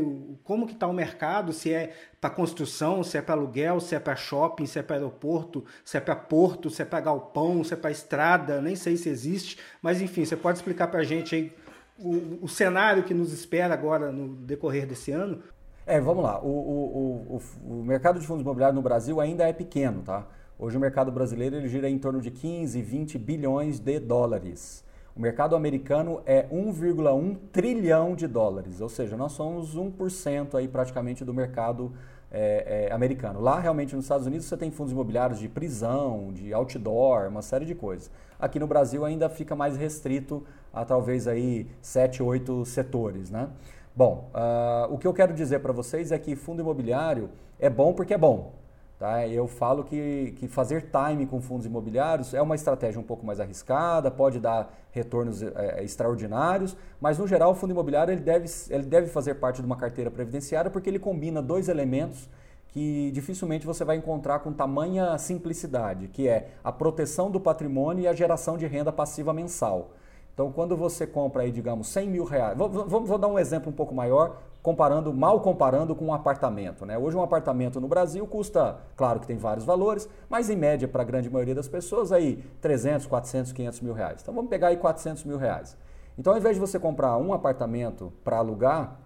Como 0.42 0.66
que 0.66 0.72
está 0.72 0.86
o 0.86 0.92
mercado, 0.92 1.52
se 1.52 1.72
é 1.72 1.94
para 2.18 2.30
construção, 2.30 3.02
se 3.02 3.18
é 3.18 3.22
para 3.22 3.34
aluguel, 3.34 3.78
se 3.78 3.94
é 3.94 3.98
para 3.98 4.16
shopping, 4.16 4.64
se 4.64 4.78
é 4.78 4.82
para 4.82 4.96
aeroporto, 4.96 5.64
se 5.84 5.98
é 5.98 6.00
para 6.00 6.16
porto, 6.16 6.70
se 6.70 6.80
é 6.80 6.84
para 6.84 7.00
galpão, 7.00 7.62
se 7.62 7.74
é 7.74 7.76
para 7.76 7.90
estrada, 7.90 8.60
nem 8.62 8.74
sei 8.74 8.96
se 8.96 9.08
existe, 9.08 9.58
mas 9.82 10.00
enfim, 10.00 10.24
você 10.24 10.36
pode 10.36 10.58
explicar 10.58 10.86
para 10.88 11.00
a 11.00 11.04
gente 11.04 11.34
aí 11.34 11.52
o, 11.98 12.44
o 12.44 12.48
cenário 12.48 13.02
que 13.04 13.14
nos 13.14 13.32
espera 13.32 13.74
agora 13.74 14.12
no 14.12 14.28
decorrer 14.28 14.86
desse 14.86 15.12
ano? 15.12 15.42
É, 15.86 16.00
vamos 16.00 16.24
lá. 16.24 16.40
O, 16.42 16.48
o, 16.48 17.40
o, 17.68 17.72
o, 17.78 17.84
mercado 17.84 18.18
de 18.18 18.26
fundos 18.26 18.42
imobiliários 18.42 18.74
no 18.74 18.82
Brasil 18.82 19.20
ainda 19.20 19.48
é 19.48 19.52
pequeno, 19.52 20.02
tá? 20.02 20.26
Hoje 20.58 20.76
o 20.76 20.80
mercado 20.80 21.12
brasileiro 21.12 21.56
ele 21.56 21.68
gira 21.68 21.88
em 21.88 21.98
torno 21.98 22.20
de 22.20 22.30
15, 22.30 22.80
20 22.82 23.18
bilhões 23.18 23.78
de 23.78 24.00
dólares. 24.00 24.84
O 25.14 25.20
mercado 25.20 25.54
americano 25.54 26.20
é 26.26 26.46
1,1 26.48 27.36
trilhão 27.52 28.14
de 28.14 28.26
dólares, 28.26 28.80
ou 28.80 28.88
seja, 28.88 29.16
nós 29.16 29.32
somos 29.32 29.74
1% 29.74 30.54
aí 30.56 30.68
praticamente 30.68 31.24
do 31.24 31.32
mercado 31.32 31.92
é, 32.30 32.88
é, 32.88 32.92
americano. 32.92 33.40
Lá, 33.40 33.58
realmente, 33.60 33.94
nos 33.94 34.04
Estados 34.04 34.26
Unidos, 34.26 34.46
você 34.46 34.56
tem 34.56 34.70
fundos 34.70 34.92
imobiliários 34.92 35.38
de 35.38 35.48
prisão, 35.48 36.32
de 36.32 36.52
outdoor, 36.52 37.28
uma 37.28 37.42
série 37.42 37.64
de 37.64 37.74
coisas. 37.74 38.10
Aqui 38.38 38.58
no 38.58 38.66
Brasil 38.66 39.04
ainda 39.04 39.28
fica 39.28 39.54
mais 39.54 39.76
restrito 39.76 40.44
a 40.72 40.84
talvez 40.84 41.26
aí 41.26 41.66
7, 41.80 42.22
8 42.22 42.64
setores, 42.64 43.30
né? 43.30 43.48
Bom, 43.94 44.30
uh, 44.34 44.92
o 44.92 44.98
que 44.98 45.06
eu 45.06 45.14
quero 45.14 45.32
dizer 45.32 45.60
para 45.60 45.72
vocês 45.72 46.12
é 46.12 46.18
que 46.18 46.36
fundo 46.36 46.60
imobiliário 46.60 47.30
é 47.58 47.70
bom 47.70 47.94
porque 47.94 48.12
é 48.12 48.18
bom. 48.18 48.52
Tá? 48.98 49.26
Eu 49.28 49.46
falo 49.46 49.84
que, 49.84 50.34
que 50.38 50.48
fazer 50.48 50.90
time 50.90 51.26
com 51.26 51.38
fundos 51.40 51.66
imobiliários 51.66 52.32
é 52.32 52.40
uma 52.40 52.54
estratégia 52.54 52.98
um 52.98 53.04
pouco 53.04 53.26
mais 53.26 53.38
arriscada, 53.38 54.10
pode 54.10 54.40
dar 54.40 54.74
retornos 54.90 55.42
é, 55.42 55.84
extraordinários, 55.84 56.74
mas 56.98 57.18
no 57.18 57.26
geral 57.26 57.50
o 57.50 57.54
fundo 57.54 57.72
imobiliário 57.72 58.12
ele 58.12 58.22
deve, 58.22 58.48
ele 58.70 58.84
deve 58.84 59.08
fazer 59.08 59.34
parte 59.34 59.60
de 59.60 59.66
uma 59.66 59.76
carteira 59.76 60.10
previdenciária 60.10 60.70
porque 60.70 60.88
ele 60.88 60.98
combina 60.98 61.42
dois 61.42 61.68
elementos 61.68 62.26
que 62.68 63.10
dificilmente 63.12 63.66
você 63.66 63.84
vai 63.84 63.96
encontrar 63.96 64.38
com 64.38 64.52
tamanha 64.52 65.16
simplicidade, 65.18 66.08
que 66.08 66.26
é 66.26 66.48
a 66.64 66.72
proteção 66.72 67.30
do 67.30 67.40
patrimônio 67.40 68.04
e 68.04 68.08
a 68.08 68.14
geração 68.14 68.56
de 68.56 68.66
renda 68.66 68.92
passiva 68.92 69.32
mensal. 69.32 69.90
Então, 70.34 70.52
quando 70.52 70.76
você 70.76 71.06
compra 71.06 71.44
aí, 71.44 71.50
digamos, 71.50 71.88
100 71.88 72.08
mil 72.10 72.24
reais, 72.24 72.56
vou, 72.56 72.68
vou, 72.68 73.00
vou, 73.02 73.16
dar 73.16 73.28
um 73.28 73.38
exemplo 73.38 73.70
um 73.70 73.74
pouco 73.74 73.94
maior, 73.94 74.42
comparando, 74.66 75.14
mal 75.14 75.38
comparando 75.38 75.94
com 75.94 76.06
um 76.06 76.12
apartamento. 76.12 76.84
Né? 76.84 76.98
Hoje 76.98 77.16
um 77.16 77.22
apartamento 77.22 77.80
no 77.80 77.86
Brasil 77.86 78.26
custa, 78.26 78.78
claro 78.96 79.20
que 79.20 79.26
tem 79.28 79.36
vários 79.36 79.64
valores, 79.64 80.08
mas 80.28 80.50
em 80.50 80.56
média 80.56 80.88
para 80.88 81.02
a 81.02 81.04
grande 81.04 81.30
maioria 81.30 81.54
das 81.54 81.68
pessoas 81.68 82.10
aí 82.10 82.42
300, 82.60 83.06
400, 83.06 83.52
500 83.52 83.80
mil 83.80 83.92
reais. 83.92 84.22
Então 84.22 84.34
vamos 84.34 84.50
pegar 84.50 84.66
aí 84.66 84.76
400 84.76 85.22
mil 85.22 85.38
reais. 85.38 85.76
Então 86.18 86.32
ao 86.32 86.38
invés 86.40 86.56
de 86.56 86.60
você 86.60 86.80
comprar 86.80 87.16
um 87.16 87.32
apartamento 87.32 88.12
para 88.24 88.38
alugar, 88.38 88.98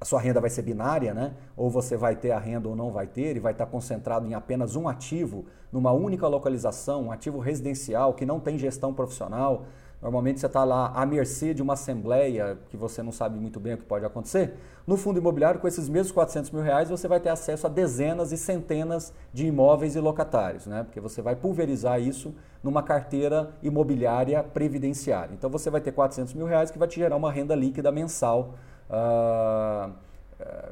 a 0.00 0.04
sua 0.06 0.18
renda 0.18 0.40
vai 0.40 0.48
ser 0.48 0.62
binária, 0.62 1.12
né? 1.12 1.34
Ou 1.54 1.68
você 1.68 1.94
vai 1.94 2.16
ter 2.16 2.30
a 2.30 2.38
renda 2.38 2.66
ou 2.66 2.74
não 2.74 2.90
vai 2.90 3.06
ter, 3.06 3.36
e 3.36 3.38
vai 3.38 3.52
estar 3.52 3.66
concentrado 3.66 4.26
em 4.26 4.32
apenas 4.32 4.76
um 4.76 4.88
ativo, 4.88 5.44
numa 5.70 5.92
única 5.92 6.26
localização, 6.26 7.02
um 7.02 7.12
ativo 7.12 7.38
residencial 7.38 8.14
que 8.14 8.24
não 8.24 8.40
tem 8.40 8.56
gestão 8.56 8.94
profissional, 8.94 9.66
Normalmente 10.02 10.40
você 10.40 10.46
está 10.46 10.64
lá 10.64 10.92
à 10.94 11.04
mercê 11.04 11.52
de 11.52 11.60
uma 11.60 11.74
assembleia 11.74 12.58
que 12.70 12.76
você 12.76 13.02
não 13.02 13.12
sabe 13.12 13.38
muito 13.38 13.60
bem 13.60 13.74
o 13.74 13.78
que 13.78 13.84
pode 13.84 14.04
acontecer. 14.04 14.54
No 14.86 14.96
fundo 14.96 15.18
imobiliário, 15.18 15.60
com 15.60 15.68
esses 15.68 15.88
mesmos 15.88 16.10
400 16.10 16.50
mil 16.50 16.62
reais, 16.62 16.88
você 16.88 17.06
vai 17.06 17.20
ter 17.20 17.28
acesso 17.28 17.66
a 17.66 17.70
dezenas 17.70 18.32
e 18.32 18.38
centenas 18.38 19.12
de 19.32 19.46
imóveis 19.46 19.96
e 19.96 20.00
locatários, 20.00 20.66
né? 20.66 20.84
porque 20.84 21.00
você 21.00 21.20
vai 21.20 21.36
pulverizar 21.36 22.00
isso 22.00 22.34
numa 22.62 22.82
carteira 22.82 23.50
imobiliária 23.62 24.42
previdenciária. 24.42 25.34
Então 25.34 25.50
você 25.50 25.68
vai 25.68 25.80
ter 25.80 25.92
400 25.92 26.32
mil 26.32 26.46
reais 26.46 26.70
que 26.70 26.78
vai 26.78 26.88
te 26.88 26.96
gerar 26.96 27.16
uma 27.16 27.30
renda 27.30 27.54
líquida 27.54 27.92
mensal. 27.92 28.54
Uh, 28.88 29.92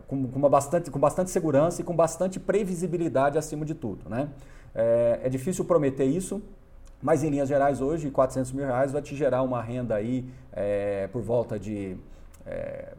com, 0.06 0.26
com, 0.26 0.38
uma 0.38 0.48
bastante, 0.48 0.90
com 0.90 0.98
bastante 0.98 1.30
segurança 1.30 1.80
e 1.80 1.84
com 1.84 1.94
bastante 1.94 2.40
previsibilidade 2.40 3.38
acima 3.38 3.64
de 3.64 3.74
tudo. 3.74 4.08
Né? 4.08 4.28
É, 4.74 5.20
é 5.24 5.28
difícil 5.28 5.64
prometer 5.64 6.04
isso, 6.04 6.42
mas 7.02 7.22
em 7.22 7.30
linhas 7.30 7.48
gerais 7.48 7.80
hoje, 7.80 8.10
400 8.10 8.52
mil 8.52 8.66
reais 8.66 8.92
vai 8.92 9.00
te 9.00 9.14
gerar 9.14 9.42
uma 9.42 9.62
renda 9.62 9.94
aí 9.94 10.24
é, 10.52 11.08
por 11.08 11.22
volta 11.22 11.58
de 11.58 11.96
é, 12.44 12.94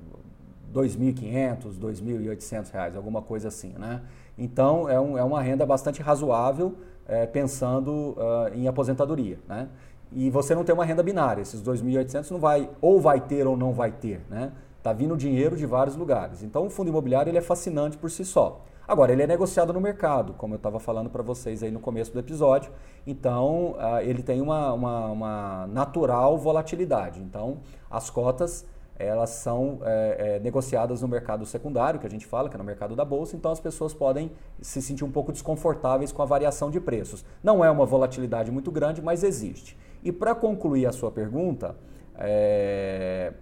2.500, 0.74 1.77
2.800 1.79 2.72
reais, 2.72 2.96
alguma 2.96 3.22
coisa 3.22 3.48
assim, 3.48 3.74
né? 3.77 4.01
Então 4.38 4.88
é, 4.88 5.00
um, 5.00 5.18
é 5.18 5.24
uma 5.24 5.41
renda 5.41 5.65
bastante 5.65 6.01
razoável 6.01 6.75
é, 7.08 7.25
pensando 7.25 7.91
uh, 7.91 8.53
em 8.53 8.68
aposentadoria, 8.68 9.39
né? 9.48 9.68
E 10.12 10.29
você 10.29 10.56
não 10.56 10.63
tem 10.63 10.74
uma 10.74 10.86
renda 10.86 11.03
binária, 11.03 11.41
esses 11.41 11.62
2.800 11.62 12.32
não 12.32 12.39
vai, 12.39 12.70
ou 12.82 13.00
vai 13.00 13.20
ter 13.20 13.46
ou 13.46 13.58
não 13.58 13.74
vai 13.74 13.91
ter, 13.91 14.22
né? 14.29 14.51
Tá 14.82 14.94
vindo 14.94 15.18
dinheiro 15.18 15.56
de 15.58 15.65
vários 15.65 15.96
lugares. 15.96 16.41
Então 16.41 16.65
o 16.65 16.70
fundo 16.70 16.89
imobiliário 16.89 17.29
ele 17.29 17.38
é 17.38 17.41
fascinante 17.41 17.98
por 17.98 18.10
si 18.10 18.24
só. 18.24 18.62
Agora, 18.89 19.12
ele 19.12 19.22
é 19.22 19.27
negociado 19.27 19.72
no 19.72 19.79
mercado, 19.79 20.34
como 20.34 20.55
eu 20.55 20.58
estava 20.58 20.79
falando 20.79 21.12
para 21.12 21.22
vocês 21.22 21.62
aí 21.62 21.69
no 21.69 21.79
começo 21.79 22.12
do 22.12 22.17
episódio. 22.17 22.72
Então, 23.05 23.74
uh, 23.74 24.00
ele 24.01 24.24
tem 24.24 24.41
uma, 24.41 24.74
uma, 24.74 25.05
uma, 25.12 25.67
natural 25.67 26.36
volatilidade. 26.39 27.22
Então, 27.22 27.60
as 27.88 28.10
cotas 28.10 28.65
elas 28.98 29.29
são 29.29 29.77
é, 29.84 30.38
é, 30.38 30.39
negociadas 30.39 31.03
no 31.03 31.08
mercado 31.08 31.46
secundário, 31.46 32.00
que 32.00 32.08
a 32.08 32.10
gente 32.10 32.25
fala, 32.25 32.50
que 32.50 32.55
é 32.55 32.58
no 32.58 32.63
mercado 32.63 32.96
da 32.96 33.05
bolsa, 33.05 33.36
então 33.36 33.51
as 33.51 33.60
pessoas 33.60 33.93
podem 33.93 34.31
se 34.60 34.81
sentir 34.81 35.05
um 35.05 35.12
pouco 35.12 35.31
desconfortáveis 35.31 36.12
com 36.12 36.24
a 36.24 36.25
variação 36.25 36.72
de 36.72 36.81
preços. 36.81 37.24
Não 37.43 37.63
é 37.63 37.69
uma 37.69 37.86
volatilidade 37.86 38.51
muito 38.51 38.72
grande, 38.72 39.03
mas 39.03 39.24
existe. 39.24 39.77
E 40.03 40.12
para 40.12 40.34
concluir 40.34 40.88
a 40.88 40.91
sua 40.91 41.12
pergunta, 41.12 41.77
é, 42.15 43.34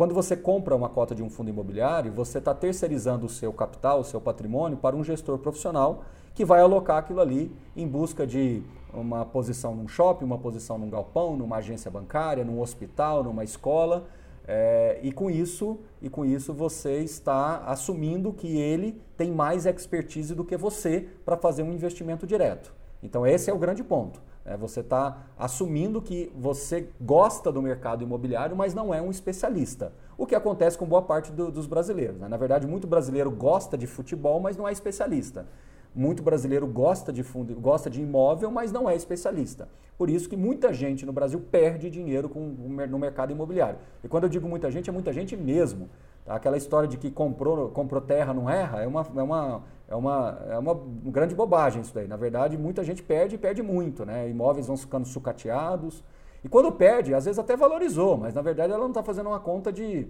quando 0.00 0.14
você 0.14 0.34
compra 0.34 0.74
uma 0.74 0.88
cota 0.88 1.14
de 1.14 1.22
um 1.22 1.28
fundo 1.28 1.50
imobiliário, 1.50 2.10
você 2.10 2.38
está 2.38 2.54
terceirizando 2.54 3.26
o 3.26 3.28
seu 3.28 3.52
capital, 3.52 4.00
o 4.00 4.02
seu 4.04 4.18
patrimônio 4.18 4.78
para 4.78 4.96
um 4.96 5.04
gestor 5.04 5.36
profissional 5.36 6.04
que 6.34 6.42
vai 6.42 6.62
alocar 6.62 6.96
aquilo 6.96 7.20
ali 7.20 7.54
em 7.76 7.86
busca 7.86 8.26
de 8.26 8.62
uma 8.94 9.26
posição 9.26 9.74
num 9.74 9.86
shopping, 9.86 10.24
uma 10.24 10.38
posição 10.38 10.78
num 10.78 10.88
galpão, 10.88 11.36
numa 11.36 11.56
agência 11.56 11.90
bancária, 11.90 12.42
num 12.42 12.62
hospital, 12.62 13.22
numa 13.22 13.44
escola. 13.44 14.06
É, 14.48 15.00
e 15.02 15.12
com 15.12 15.30
isso, 15.30 15.78
e 16.00 16.08
com 16.08 16.24
isso 16.24 16.54
você 16.54 17.00
está 17.00 17.58
assumindo 17.66 18.32
que 18.32 18.56
ele 18.56 18.98
tem 19.18 19.30
mais 19.30 19.66
expertise 19.66 20.34
do 20.34 20.46
que 20.46 20.56
você 20.56 21.08
para 21.26 21.36
fazer 21.36 21.62
um 21.62 21.74
investimento 21.74 22.26
direto. 22.26 22.72
Então 23.02 23.26
esse 23.26 23.50
é 23.50 23.52
o 23.52 23.58
grande 23.58 23.84
ponto. 23.84 24.18
É, 24.44 24.56
você 24.56 24.80
está 24.80 25.26
assumindo 25.38 26.00
que 26.00 26.32
você 26.34 26.88
gosta 27.00 27.52
do 27.52 27.60
mercado 27.60 28.02
imobiliário, 28.02 28.56
mas 28.56 28.74
não 28.74 28.92
é 28.92 29.00
um 29.00 29.10
especialista. 29.10 29.92
O 30.16 30.26
que 30.26 30.34
acontece 30.34 30.78
com 30.78 30.86
boa 30.86 31.02
parte 31.02 31.30
do, 31.30 31.50
dos 31.50 31.66
brasileiros. 31.66 32.18
Né? 32.18 32.28
Na 32.28 32.36
verdade, 32.36 32.66
muito 32.66 32.86
brasileiro 32.86 33.30
gosta 33.30 33.76
de 33.76 33.86
futebol, 33.86 34.40
mas 34.40 34.56
não 34.56 34.66
é 34.66 34.72
especialista. 34.72 35.46
muito 35.94 36.22
brasileiro 36.22 36.66
gosta 36.66 37.12
de 37.12 37.22
fundo, 37.22 37.54
gosta 37.56 37.90
de 37.90 38.00
imóvel, 38.00 38.50
mas 38.50 38.72
não 38.72 38.88
é 38.88 38.94
especialista. 38.94 39.68
Por 39.98 40.08
isso 40.08 40.30
que 40.30 40.36
muita 40.36 40.72
gente 40.72 41.04
no 41.04 41.12
Brasil 41.12 41.38
perde 41.50 41.90
dinheiro 41.90 42.28
com, 42.28 42.40
no 42.40 42.98
mercado 42.98 43.32
imobiliário. 43.32 43.78
E 44.02 44.08
quando 44.08 44.24
eu 44.24 44.30
digo 44.30 44.48
muita 44.48 44.70
gente, 44.70 44.88
é 44.88 44.92
muita 44.92 45.12
gente 45.12 45.36
mesmo. 45.36 45.90
Tá? 46.24 46.36
Aquela 46.36 46.56
história 46.56 46.88
de 46.88 46.96
que 46.96 47.10
comprou, 47.10 47.68
comprou 47.68 48.00
terra 48.00 48.32
não 48.32 48.48
erra 48.48 48.82
é 48.82 48.86
uma, 48.86 49.06
é, 49.14 49.22
uma, 49.22 49.62
é, 49.90 49.94
uma, 49.96 50.38
é 50.48 50.58
uma 50.58 50.74
grande 51.06 51.34
bobagem 51.34 51.82
isso 51.82 51.92
daí. 51.92 52.06
Na 52.06 52.16
verdade, 52.16 52.56
muita 52.56 52.84
gente 52.84 53.02
perde 53.02 53.34
e 53.34 53.38
perde 53.38 53.60
muito. 53.60 54.06
Né? 54.06 54.30
Imóveis 54.30 54.68
vão 54.68 54.76
ficando 54.76 55.06
sucateados. 55.06 56.02
E 56.44 56.48
quando 56.48 56.70
perde, 56.72 57.12
às 57.12 57.24
vezes 57.24 57.38
até 57.38 57.56
valorizou, 57.56 58.16
mas 58.16 58.32
na 58.32 58.40
verdade 58.40 58.72
ela 58.72 58.80
não 58.80 58.88
está 58.88 59.02
fazendo 59.02 59.26
uma 59.26 59.40
conta 59.40 59.70
de 59.70 60.08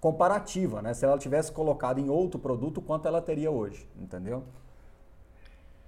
comparativa, 0.00 0.80
né? 0.80 0.94
Se 0.94 1.04
ela 1.04 1.18
tivesse 1.18 1.50
colocado 1.50 1.98
em 1.98 2.08
outro 2.08 2.38
produto, 2.38 2.80
quanto 2.80 3.08
ela 3.08 3.20
teria 3.20 3.50
hoje, 3.50 3.88
entendeu? 4.00 4.44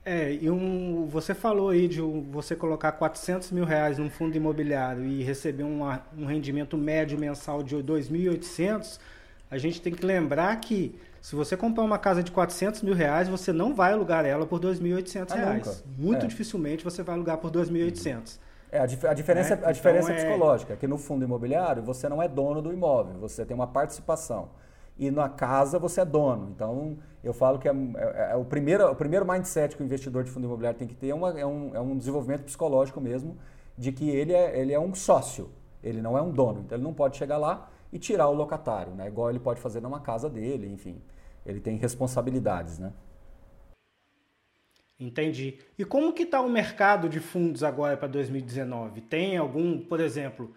É, 0.04 0.32
e 0.32 0.50
um, 0.50 1.06
você 1.06 1.34
falou 1.34 1.68
aí 1.68 1.86
de 1.86 2.00
você 2.00 2.56
colocar 2.56 2.92
400 2.92 3.52
mil 3.52 3.64
reais 3.64 3.98
num 3.98 4.08
fundo 4.08 4.34
imobiliário 4.36 5.04
e 5.04 5.22
receber 5.22 5.64
um 5.64 6.24
rendimento 6.24 6.78
médio 6.78 7.18
mensal 7.18 7.62
de 7.62 7.76
2.800, 7.76 8.98
a 9.50 9.58
gente 9.58 9.80
tem 9.80 9.92
que 9.92 10.04
lembrar 10.04 10.54
que 10.56 10.98
se 11.20 11.34
você 11.34 11.56
comprar 11.56 11.84
uma 11.84 11.98
casa 11.98 12.22
de 12.22 12.30
400 12.30 12.82
mil 12.82 12.94
reais, 12.94 13.28
você 13.28 13.52
não 13.52 13.74
vai 13.74 13.92
alugar 13.92 14.24
ela 14.24 14.46
por 14.46 14.60
2.800 14.60 15.26
ah, 15.30 15.34
reais. 15.34 15.84
Muito 15.96 16.24
é. 16.24 16.28
dificilmente 16.28 16.84
você 16.84 17.02
vai 17.02 17.14
alugar 17.14 17.38
por 17.38 17.50
2.800. 17.50 18.38
É, 18.70 18.80
a, 18.80 18.86
dif 18.86 19.06
a 19.06 19.14
diferença, 19.14 19.56
né? 19.56 19.62
a 19.64 19.72
diferença 19.72 20.12
então, 20.12 20.24
é 20.24 20.26
psicológica, 20.26 20.76
que 20.76 20.86
no 20.86 20.98
fundo 20.98 21.24
imobiliário 21.24 21.82
você 21.82 22.08
não 22.08 22.22
é 22.22 22.28
dono 22.28 22.60
do 22.60 22.72
imóvel, 22.72 23.18
você 23.18 23.44
tem 23.44 23.54
uma 23.54 23.66
participação. 23.66 24.50
E 24.98 25.10
na 25.10 25.28
casa 25.28 25.78
você 25.78 26.00
é 26.00 26.04
dono. 26.04 26.50
Então, 26.54 26.98
eu 27.22 27.32
falo 27.32 27.58
que 27.58 27.68
é, 27.68 27.72
é, 27.72 28.32
é 28.32 28.36
o, 28.36 28.44
primeiro, 28.44 28.90
o 28.90 28.94
primeiro 28.94 29.26
mindset 29.26 29.76
que 29.76 29.82
o 29.82 29.86
investidor 29.86 30.24
de 30.24 30.30
fundo 30.30 30.44
imobiliário 30.44 30.78
tem 30.78 30.88
que 30.88 30.94
ter 30.94 31.08
é, 31.08 31.14
uma, 31.14 31.38
é, 31.38 31.46
um, 31.46 31.70
é 31.74 31.80
um 31.80 31.96
desenvolvimento 31.96 32.42
psicológico 32.42 33.00
mesmo, 33.00 33.36
de 33.76 33.92
que 33.92 34.10
ele 34.10 34.32
é, 34.32 34.58
ele 34.58 34.72
é 34.72 34.80
um 34.80 34.94
sócio, 34.94 35.50
ele 35.82 36.02
não 36.02 36.18
é 36.18 36.22
um 36.22 36.30
dono. 36.30 36.60
Então, 36.64 36.76
ele 36.76 36.84
não 36.84 36.92
pode 36.92 37.16
chegar 37.16 37.38
lá 37.38 37.70
e 37.92 37.98
tirar 37.98 38.28
o 38.28 38.34
locatário, 38.34 38.94
né? 38.94 39.06
igual 39.08 39.30
ele 39.30 39.40
pode 39.40 39.60
fazer 39.60 39.80
numa 39.80 40.00
casa 40.00 40.28
dele, 40.28 40.66
enfim. 40.66 41.00
Ele 41.44 41.60
tem 41.60 41.76
responsabilidades, 41.76 42.78
né? 42.78 42.92
Entendi. 45.00 45.58
E 45.78 45.84
como 45.84 46.12
que 46.12 46.24
está 46.24 46.40
o 46.40 46.50
mercado 46.50 47.08
de 47.08 47.20
fundos 47.20 47.62
agora 47.62 47.96
para 47.96 48.08
2019? 48.08 49.00
Tem 49.02 49.36
algum, 49.36 49.80
por 49.80 50.00
exemplo, 50.00 50.52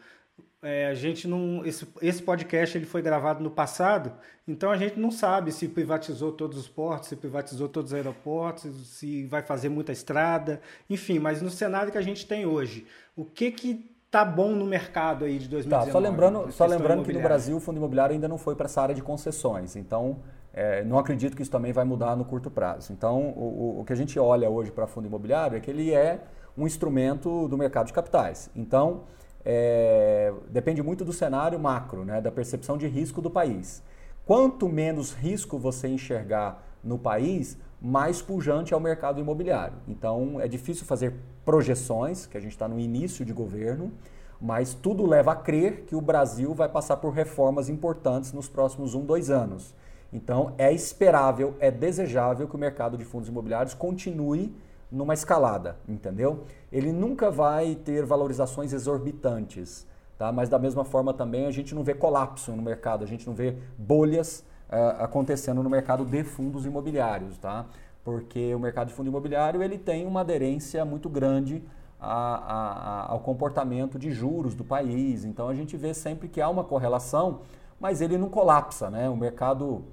é, 0.64 0.88
a 0.88 0.96
gente 0.96 1.28
não, 1.28 1.64
esse, 1.66 1.88
esse 2.02 2.22
podcast 2.22 2.78
ele 2.78 2.86
foi 2.86 3.02
gravado 3.04 3.44
no 3.44 3.52
passado, 3.52 4.14
então 4.48 4.72
a 4.72 4.78
gente 4.78 5.00
não 5.00 5.12
sabe 5.12 5.52
se 5.52 5.68
privatizou 5.68 6.32
todos 6.32 6.58
os 6.58 6.68
portos, 6.68 7.10
se 7.10 7.16
privatizou 7.16 7.70
todos 7.70 7.92
os 7.92 7.96
aeroportos, 7.96 8.88
se 8.88 9.26
vai 9.26 9.44
fazer 9.44 9.70
muita 9.70 9.92
estrada, 9.92 10.60
enfim. 10.90 11.20
Mas 11.20 11.42
no 11.42 11.50
cenário 11.50 11.92
que 11.92 11.98
a 11.98 12.02
gente 12.02 12.28
tem 12.28 12.46
hoje, 12.46 12.86
o 13.16 13.24
que 13.24 13.52
que 13.52 13.92
tá 14.12 14.26
bom 14.26 14.50
no 14.50 14.66
mercado 14.66 15.24
aí 15.24 15.40
de 15.40 15.48
2019? 15.48 15.86
Tá, 15.86 15.92
só 15.92 15.98
lembrando, 15.98 16.52
só 16.52 16.66
lembrando 16.66 17.04
que 17.04 17.14
no 17.14 17.22
Brasil 17.22 17.56
o 17.56 17.60
fundo 17.62 17.78
imobiliário 17.78 18.14
ainda 18.14 18.28
não 18.28 18.38
foi 18.38 18.56
para 18.56 18.66
essa 18.66 18.82
área 18.82 18.94
de 18.94 19.02
concessões, 19.02 19.78
então 19.78 20.20
é, 20.54 20.84
não 20.84 21.00
acredito 21.00 21.34
que 21.34 21.42
isso 21.42 21.50
também 21.50 21.72
vai 21.72 21.86
mudar 21.86 22.16
no 22.18 22.26
curto 22.26 22.52
prazo. 22.52 22.92
Então, 22.92 23.30
o, 23.30 23.80
o 23.80 23.86
que 23.86 23.94
a 23.94 23.96
gente 23.96 24.20
olha 24.20 24.50
hoje 24.50 24.70
para 24.70 24.86
fundo 24.86 25.08
imobiliário 25.08 25.58
é 25.58 25.62
que 25.62 25.72
ele 25.72 25.94
é 25.94 26.20
um 26.58 26.68
instrumento 26.68 27.48
do 27.48 27.58
mercado 27.58 27.88
de 27.88 27.94
capitais. 27.94 28.50
Então, 28.54 29.04
é, 29.46 30.34
depende 30.50 30.84
muito 30.84 31.06
do 31.06 31.14
cenário 31.14 31.58
macro, 31.58 32.04
né, 32.04 32.20
da 32.20 32.32
percepção 32.32 32.78
de 32.78 32.88
risco 32.88 33.22
do 33.22 33.32
país. 33.32 33.82
Quanto 34.26 34.68
menos 34.68 35.14
risco 35.14 35.58
você 35.58 35.88
enxergar 35.88 36.62
no 36.84 37.00
país, 37.00 37.58
mais 37.82 38.22
pujante 38.22 38.74
é 38.74 38.78
o 38.78 38.80
mercado 38.80 39.20
imobiliário. 39.20 39.78
Então, 39.88 40.40
é 40.40 40.48
difícil 40.48 40.86
fazer 40.86 41.16
projeções, 41.44 42.28
que 42.28 42.38
a 42.38 42.40
gente 42.40 42.52
está 42.52 42.68
no 42.68 42.80
início 42.80 43.26
de 43.26 43.34
governo, 43.34 43.92
mas 44.40 44.74
tudo 44.74 45.06
leva 45.06 45.32
a 45.32 45.36
crer 45.36 45.86
que 45.86 45.96
o 45.96 46.02
Brasil 46.02 46.54
vai 46.54 46.70
passar 46.70 46.98
por 46.98 47.12
reformas 47.12 47.70
importantes 47.70 48.34
nos 48.34 48.48
próximos 48.48 48.94
um, 48.94 49.04
dois 49.04 49.32
anos. 49.32 49.74
Então, 50.14 50.54
é 50.58 50.72
esperável, 50.72 51.56
é 51.60 51.72
desejável 51.72 52.48
que 52.48 52.56
o 52.56 52.60
mercado 52.60 52.98
de 52.98 53.06
fundos 53.06 53.30
imobiliários 53.30 53.74
continue 53.74 54.56
numa 54.92 55.14
escalada, 55.14 55.78
entendeu? 55.88 56.44
Ele 56.72 56.92
nunca 56.92 57.32
vai 57.32 57.76
ter 57.76 58.06
valorizações 58.06 58.74
exorbitantes, 58.74 59.88
tá? 60.18 60.32
Mas 60.32 60.50
da 60.50 60.60
mesma 60.60 60.84
forma 60.84 61.14
também 61.14 61.46
a 61.46 61.52
gente 61.52 61.74
não 61.74 61.82
vê 61.82 61.94
colapso 61.94 62.52
no 62.52 62.62
mercado, 62.62 63.04
a 63.04 63.08
gente 63.08 63.26
não 63.26 63.34
vê 63.34 63.56
bolhas 63.78 64.44
uh, 64.72 65.04
acontecendo 65.04 65.62
no 65.62 65.70
mercado 65.70 66.06
de 66.06 66.24
fundos 66.24 66.66
imobiliários, 66.66 67.38
tá? 67.38 67.66
Porque 68.04 68.56
o 68.56 68.60
mercado 68.60 68.88
de 68.88 68.94
fundo 68.94 69.08
imobiliário 69.08 69.62
ele 69.62 69.78
tem 69.78 70.08
uma 70.08 70.22
aderência 70.22 70.84
muito 70.86 71.10
grande 71.10 71.64
a, 72.00 73.04
a, 73.06 73.12
ao 73.12 73.20
comportamento 73.20 74.00
de 74.00 74.12
juros 74.12 74.56
do 74.56 74.64
país. 74.64 75.24
Então 75.24 75.48
a 75.48 75.54
gente 75.54 75.78
vê 75.78 75.94
sempre 75.94 76.28
que 76.28 76.42
há 76.42 76.50
uma 76.50 76.64
correlação, 76.64 77.42
mas 77.80 78.02
ele 78.02 78.18
não 78.18 78.30
colapsa, 78.30 78.90
né? 78.90 79.08
O 79.10 79.16
mercado 79.16 79.84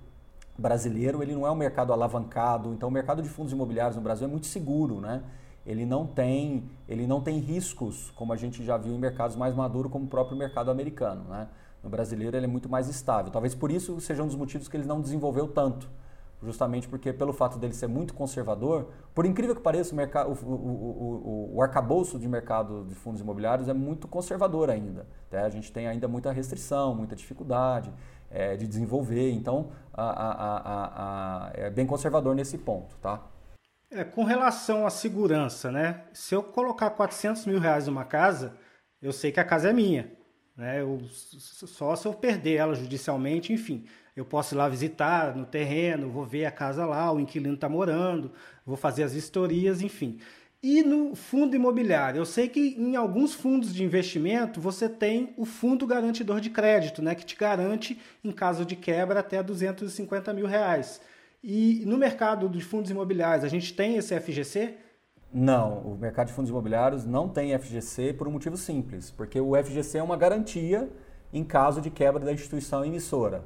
brasileiro 0.56 1.22
ele 1.22 1.34
não 1.34 1.46
é 1.46 1.50
um 1.50 1.54
mercado 1.54 1.92
alavancado, 1.92 2.72
então 2.72 2.88
o 2.88 2.92
mercado 2.92 3.22
de 3.22 3.28
fundos 3.28 3.52
imobiliários 3.52 3.96
no 3.96 4.02
Brasil 4.02 4.26
é 4.26 4.30
muito 4.30 4.46
seguro, 4.46 5.00
né? 5.00 5.22
Ele 5.66 5.84
não 5.84 6.06
tem, 6.06 6.64
ele 6.88 7.06
não 7.06 7.20
tem 7.20 7.38
riscos, 7.38 8.10
como 8.16 8.32
a 8.32 8.36
gente 8.36 8.64
já 8.64 8.78
viu 8.78 8.94
em 8.94 8.98
mercados 8.98 9.36
mais 9.36 9.54
maduros, 9.54 9.92
como 9.92 10.06
o 10.06 10.08
próprio 10.08 10.36
mercado 10.36 10.70
americano, 10.70 11.24
né? 11.28 11.46
No 11.82 11.88
brasileiro 11.90 12.36
ele 12.36 12.46
é 12.46 12.48
muito 12.48 12.68
mais 12.68 12.88
estável. 12.88 13.30
Talvez 13.30 13.54
por 13.54 13.70
isso 13.70 14.00
seja 14.00 14.22
um 14.22 14.26
dos 14.26 14.36
motivos 14.36 14.68
que 14.68 14.76
ele 14.76 14.86
não 14.86 15.00
desenvolveu 15.00 15.48
tanto. 15.48 15.88
Justamente 16.40 16.86
porque, 16.86 17.12
pelo 17.12 17.32
fato 17.32 17.58
dele 17.58 17.74
ser 17.74 17.88
muito 17.88 18.14
conservador, 18.14 18.90
por 19.12 19.26
incrível 19.26 19.56
que 19.56 19.60
pareça, 19.60 19.94
o, 19.94 20.32
o, 20.32 20.54
o, 20.54 21.50
o, 21.52 21.56
o 21.56 21.62
arcabouço 21.62 22.16
de 22.16 22.28
mercado 22.28 22.84
de 22.84 22.94
fundos 22.94 23.20
imobiliários 23.20 23.68
é 23.68 23.72
muito 23.72 24.06
conservador 24.06 24.70
ainda. 24.70 25.04
Tá? 25.28 25.42
A 25.42 25.48
gente 25.48 25.72
tem 25.72 25.88
ainda 25.88 26.06
muita 26.06 26.30
restrição, 26.30 26.94
muita 26.94 27.16
dificuldade 27.16 27.92
é, 28.30 28.56
de 28.56 28.68
desenvolver. 28.68 29.32
Então, 29.32 29.72
a, 29.92 30.04
a, 30.04 31.46
a, 31.48 31.50
é 31.54 31.70
bem 31.70 31.86
conservador 31.86 32.36
nesse 32.36 32.56
ponto, 32.56 32.96
tá? 32.98 33.20
É, 33.90 34.04
com 34.04 34.22
relação 34.22 34.86
à 34.86 34.90
segurança, 34.90 35.72
né? 35.72 36.04
Se 36.12 36.34
eu 36.36 36.42
colocar 36.42 36.90
400 36.90 37.46
mil 37.46 37.58
reais 37.58 37.88
numa 37.88 38.04
casa, 38.04 38.54
eu 39.02 39.12
sei 39.12 39.32
que 39.32 39.40
a 39.40 39.44
casa 39.44 39.70
é 39.70 39.72
minha. 39.72 40.12
Né? 40.58 40.82
Eu, 40.82 41.00
só 41.08 41.94
se 41.94 42.04
eu 42.06 42.12
perder 42.12 42.56
ela 42.56 42.74
judicialmente, 42.74 43.52
enfim. 43.52 43.84
Eu 44.16 44.24
posso 44.24 44.54
ir 44.54 44.58
lá 44.58 44.68
visitar 44.68 45.36
no 45.36 45.46
terreno, 45.46 46.10
vou 46.10 46.26
ver 46.26 46.44
a 46.44 46.50
casa 46.50 46.84
lá, 46.84 47.12
o 47.12 47.20
inquilino 47.20 47.54
está 47.54 47.68
morando, 47.68 48.32
vou 48.66 48.76
fazer 48.76 49.04
as 49.04 49.12
historias, 49.12 49.80
enfim. 49.80 50.18
E 50.60 50.82
no 50.82 51.14
fundo 51.14 51.54
imobiliário, 51.54 52.18
eu 52.18 52.24
sei 52.24 52.48
que 52.48 52.74
em 52.76 52.96
alguns 52.96 53.32
fundos 53.32 53.72
de 53.72 53.84
investimento 53.84 54.60
você 54.60 54.88
tem 54.88 55.32
o 55.36 55.44
fundo 55.44 55.86
garantidor 55.86 56.40
de 56.40 56.50
crédito, 56.50 57.00
né, 57.00 57.14
que 57.14 57.24
te 57.24 57.36
garante 57.36 57.96
em 58.24 58.32
caso 58.32 58.64
de 58.64 58.74
quebra 58.74 59.20
até 59.20 59.40
250 59.40 60.32
mil 60.32 60.46
reais. 60.46 61.00
E 61.44 61.84
no 61.86 61.96
mercado 61.96 62.48
de 62.48 62.60
fundos 62.60 62.90
imobiliários, 62.90 63.44
a 63.44 63.48
gente 63.48 63.72
tem 63.72 63.96
esse 63.96 64.18
FGC? 64.18 64.74
Não, 65.32 65.80
o 65.80 65.98
mercado 66.00 66.28
de 66.28 66.32
fundos 66.32 66.50
imobiliários 66.50 67.04
não 67.04 67.28
tem 67.28 67.56
FGC 67.58 68.14
por 68.14 68.26
um 68.26 68.30
motivo 68.30 68.56
simples, 68.56 69.10
porque 69.10 69.38
o 69.38 69.54
FGC 69.62 69.98
é 69.98 70.02
uma 70.02 70.16
garantia 70.16 70.90
em 71.32 71.44
caso 71.44 71.82
de 71.82 71.90
quebra 71.90 72.24
da 72.24 72.32
instituição 72.32 72.82
emissora. 72.82 73.44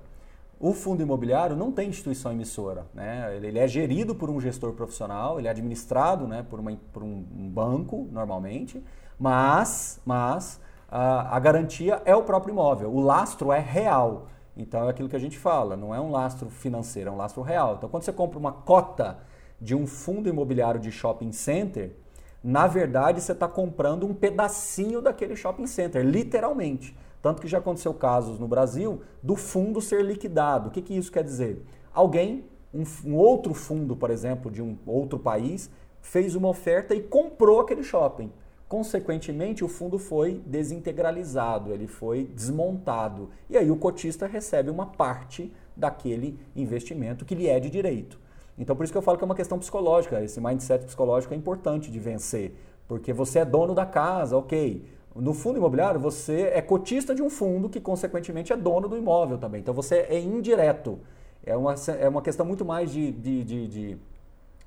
O 0.60 0.72
fundo 0.72 1.02
imobiliário 1.02 1.56
não 1.56 1.72
tem 1.72 1.88
instituição 1.88 2.30
emissora, 2.30 2.86
né? 2.94 3.36
ele 3.36 3.58
é 3.58 3.66
gerido 3.66 4.14
por 4.14 4.30
um 4.30 4.40
gestor 4.40 4.72
profissional, 4.74 5.40
ele 5.40 5.48
é 5.48 5.50
administrado 5.50 6.28
né, 6.28 6.46
por, 6.48 6.60
uma, 6.60 6.78
por 6.92 7.02
um, 7.02 7.20
banco, 7.50 8.08
normalmente, 8.12 8.80
mas, 9.18 10.00
mas 10.06 10.60
a, 10.88 11.36
a 11.36 11.40
garantia 11.40 12.00
é 12.04 12.14
o 12.14 12.22
próprio 12.22 12.52
imóvel, 12.52 12.94
o 12.94 13.00
lastro 13.00 13.50
é 13.50 13.58
real. 13.58 14.28
Então 14.56 14.86
é 14.86 14.90
aquilo 14.90 15.08
que 15.08 15.16
a 15.16 15.18
gente 15.18 15.36
fala, 15.36 15.76
não 15.76 15.92
é 15.92 16.00
um 16.00 16.12
lastro 16.12 16.48
financeiro, 16.48 17.10
é 17.10 17.12
um 17.12 17.16
lastro 17.16 17.42
real. 17.42 17.74
Então 17.76 17.88
quando 17.88 18.04
você 18.04 18.12
compra 18.12 18.38
uma 18.38 18.52
cota 18.52 19.18
de 19.62 19.76
um 19.76 19.86
fundo 19.86 20.28
imobiliário 20.28 20.80
de 20.80 20.90
shopping 20.90 21.30
center, 21.30 21.94
na 22.42 22.66
verdade 22.66 23.20
você 23.20 23.30
está 23.30 23.46
comprando 23.46 24.04
um 24.04 24.12
pedacinho 24.12 25.00
daquele 25.00 25.36
shopping 25.36 25.68
center, 25.68 26.04
literalmente. 26.04 26.96
Tanto 27.22 27.40
que 27.40 27.46
já 27.46 27.58
aconteceu 27.58 27.94
casos 27.94 28.40
no 28.40 28.48
Brasil 28.48 29.02
do 29.22 29.36
fundo 29.36 29.80
ser 29.80 30.04
liquidado. 30.04 30.68
O 30.68 30.72
que, 30.72 30.82
que 30.82 30.96
isso 30.96 31.12
quer 31.12 31.22
dizer? 31.22 31.64
Alguém, 31.94 32.44
um, 32.74 32.82
um 33.06 33.14
outro 33.14 33.54
fundo, 33.54 33.94
por 33.94 34.10
exemplo, 34.10 34.50
de 34.50 34.60
um 34.60 34.76
outro 34.84 35.20
país, 35.20 35.70
fez 36.00 36.34
uma 36.34 36.48
oferta 36.48 36.92
e 36.96 37.00
comprou 37.00 37.60
aquele 37.60 37.84
shopping. 37.84 38.32
Consequentemente, 38.68 39.62
o 39.62 39.68
fundo 39.68 39.98
foi 39.98 40.42
desintegralizado, 40.44 41.72
ele 41.72 41.86
foi 41.86 42.24
desmontado. 42.34 43.30
E 43.48 43.56
aí 43.56 43.70
o 43.70 43.76
cotista 43.76 44.26
recebe 44.26 44.70
uma 44.70 44.86
parte 44.86 45.52
daquele 45.76 46.40
investimento 46.56 47.24
que 47.24 47.36
lhe 47.36 47.46
é 47.46 47.60
de 47.60 47.70
direito. 47.70 48.18
Então, 48.58 48.76
por 48.76 48.84
isso 48.84 48.92
que 48.92 48.98
eu 48.98 49.02
falo 49.02 49.16
que 49.18 49.24
é 49.24 49.26
uma 49.26 49.34
questão 49.34 49.58
psicológica. 49.58 50.22
Esse 50.22 50.40
mindset 50.40 50.84
psicológico 50.84 51.34
é 51.34 51.36
importante 51.36 51.90
de 51.90 51.98
vencer. 51.98 52.54
Porque 52.86 53.12
você 53.12 53.40
é 53.40 53.44
dono 53.44 53.74
da 53.74 53.86
casa, 53.86 54.36
ok. 54.36 54.84
No 55.14 55.34
fundo 55.34 55.58
imobiliário, 55.58 56.00
você 56.00 56.50
é 56.54 56.62
cotista 56.62 57.14
de 57.14 57.22
um 57.22 57.30
fundo 57.30 57.68
que, 57.68 57.80
consequentemente, 57.80 58.52
é 58.52 58.56
dono 58.56 58.88
do 58.88 58.96
imóvel 58.96 59.38
também. 59.38 59.60
Então, 59.60 59.74
você 59.74 60.06
é 60.08 60.18
indireto. 60.18 60.98
É 61.44 61.56
uma, 61.56 61.74
é 61.98 62.08
uma 62.08 62.22
questão 62.22 62.46
muito 62.46 62.64
mais 62.64 62.90
de, 62.90 63.10
de, 63.12 63.44
de, 63.44 63.68
de 63.68 63.98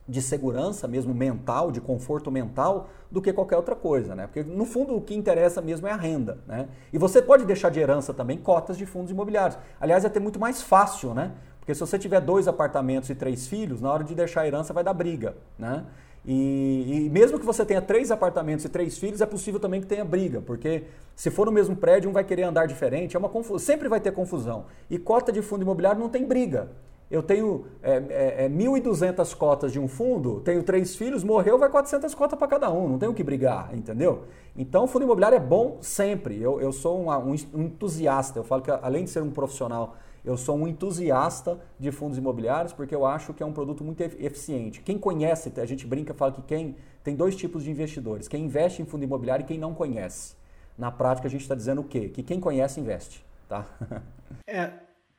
de 0.07 0.21
segurança 0.21 0.87
mesmo 0.87 1.13
mental, 1.13 1.71
de 1.71 1.81
conforto 1.81 2.29
mental, 2.29 2.89
do 3.09 3.21
que 3.21 3.33
qualquer 3.33 3.55
outra 3.55 3.75
coisa, 3.75 4.15
né? 4.15 4.27
Porque 4.27 4.43
no 4.43 4.65
fundo 4.65 4.95
o 4.95 5.01
que 5.01 5.15
interessa 5.15 5.61
mesmo 5.61 5.87
é 5.87 5.91
a 5.91 5.95
renda, 5.95 6.37
né? 6.45 6.67
E 6.93 6.97
você 6.97 7.21
pode 7.21 7.45
deixar 7.45 7.69
de 7.69 7.79
herança 7.79 8.13
também 8.13 8.37
cotas 8.37 8.77
de 8.77 8.85
fundos 8.85 9.11
imobiliários. 9.11 9.57
Aliás, 9.79 10.03
é 10.03 10.07
até 10.07 10.19
muito 10.19 10.39
mais 10.39 10.61
fácil, 10.61 11.13
né? 11.13 11.31
Porque 11.65 11.73
se 11.73 11.79
você 11.79 11.97
tiver 11.97 12.21
dois 12.21 12.47
apartamentos 12.47 13.09
e 13.09 13.15
três 13.15 13.47
filhos, 13.47 13.81
na 13.81 13.91
hora 13.91 14.03
de 14.03 14.13
deixar 14.13 14.41
a 14.41 14.47
herança 14.47 14.71
vai 14.71 14.83
dar 14.83 14.93
briga, 14.93 15.35
né? 15.57 15.83
E, 16.23 17.05
e, 17.05 17.09
mesmo 17.09 17.39
que 17.39 17.45
você 17.45 17.65
tenha 17.65 17.81
três 17.81 18.11
apartamentos 18.11 18.63
e 18.65 18.69
três 18.69 18.99
filhos, 18.99 19.19
é 19.19 19.25
possível 19.25 19.59
também 19.59 19.81
que 19.81 19.87
tenha 19.87 20.05
briga, 20.05 20.41
porque 20.41 20.83
se 21.15 21.31
for 21.31 21.47
no 21.47 21.51
mesmo 21.51 21.75
prédio, 21.75 22.07
um 22.07 22.13
vai 22.13 22.23
querer 22.23 22.43
andar 22.43 22.67
diferente, 22.67 23.15
é 23.15 23.19
uma 23.19 23.29
confusão, 23.29 23.57
sempre 23.57 23.89
vai 23.89 23.99
ter 23.99 24.11
confusão. 24.11 24.65
E 24.91 24.99
cota 24.99 25.31
de 25.31 25.41
fundo 25.41 25.63
imobiliário 25.63 25.99
não 25.99 26.09
tem 26.09 26.23
briga. 26.23 26.69
Eu 27.09 27.21
tenho 27.21 27.65
é, 27.83 28.45
é, 28.45 28.49
1.200 28.49 29.31
é, 29.31 29.35
cotas 29.35 29.71
de 29.71 29.79
um 29.79 29.87
fundo, 29.87 30.41
tenho 30.41 30.63
três 30.63 30.95
filhos, 30.95 31.23
morreu, 31.23 31.57
vai 31.59 31.69
400 31.69 32.13
cotas 32.15 32.37
para 32.37 32.47
cada 32.47 32.71
um, 32.71 32.89
não 32.89 32.97
tenho 32.97 33.13
que 33.13 33.23
brigar, 33.23 33.75
entendeu? 33.75 34.23
Então, 34.57 34.87
fundo 34.87 35.03
imobiliário 35.03 35.35
é 35.35 35.39
bom 35.39 35.77
sempre. 35.81 36.41
Eu, 36.41 36.59
eu 36.59 36.71
sou 36.71 36.99
um, 36.99 37.09
um 37.53 37.61
entusiasta, 37.61 38.39
eu 38.39 38.43
falo 38.43 38.61
que 38.61 38.71
além 38.71 39.03
de 39.03 39.11
ser 39.11 39.21
um 39.21 39.29
profissional 39.29 39.95
eu 40.25 40.35
sou 40.35 40.57
um 40.57 40.67
entusiasta 40.67 41.59
de 41.79 41.91
fundos 41.91 42.17
imobiliários 42.17 42.73
porque 42.73 42.95
eu 42.95 43.05
acho 43.05 43.31
que 43.31 43.43
é 43.43 43.45
um 43.45 43.53
produto 43.53 43.83
muito 43.83 44.01
eficiente. 44.01 44.81
Quem 44.81 44.97
conhece, 44.97 45.53
a 45.57 45.65
gente 45.65 45.85
brinca, 45.85 46.15
fala 46.15 46.31
que 46.31 46.41
quem 46.41 46.75
tem 47.03 47.15
dois 47.15 47.35
tipos 47.35 47.63
de 47.63 47.69
investidores: 47.69 48.27
quem 48.27 48.45
investe 48.45 48.81
em 48.81 48.85
fundo 48.85 49.03
imobiliário 49.03 49.43
e 49.43 49.45
quem 49.45 49.59
não 49.59 49.75
conhece. 49.75 50.35
Na 50.75 50.91
prática, 50.91 51.27
a 51.27 51.31
gente 51.31 51.41
está 51.41 51.53
dizendo 51.53 51.81
o 51.81 51.83
quê? 51.83 52.09
Que 52.09 52.23
quem 52.23 52.39
conhece 52.39 52.79
investe, 52.79 53.23
tá? 53.47 53.65
É, 54.47 54.71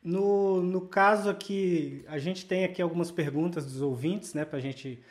no, 0.07 0.61
no 0.61 0.79
caso 0.79 1.29
aqui, 1.29 2.01
a 2.07 2.17
gente 2.17 2.45
tem 2.45 2.63
aqui 2.63 2.81
algumas 2.81 3.11
perguntas 3.11 3.65
dos 3.65 3.81
ouvintes, 3.81 4.33
né, 4.33 4.45
para 4.45 4.57
a 4.57 4.61
gente 4.61 5.03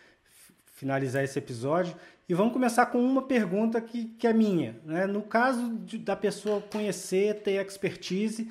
finalizar 0.72 1.22
esse 1.22 1.38
episódio. 1.38 1.94
E 2.26 2.32
vamos 2.32 2.54
começar 2.54 2.86
com 2.86 2.98
uma 2.98 3.20
pergunta 3.20 3.78
que, 3.78 4.06
que 4.18 4.26
é 4.26 4.32
minha. 4.32 4.80
Né? 4.86 5.06
No 5.06 5.20
caso 5.20 5.76
de, 5.84 5.98
da 5.98 6.16
pessoa 6.16 6.62
conhecer, 6.62 7.42
ter 7.42 7.62
expertise, 7.62 8.50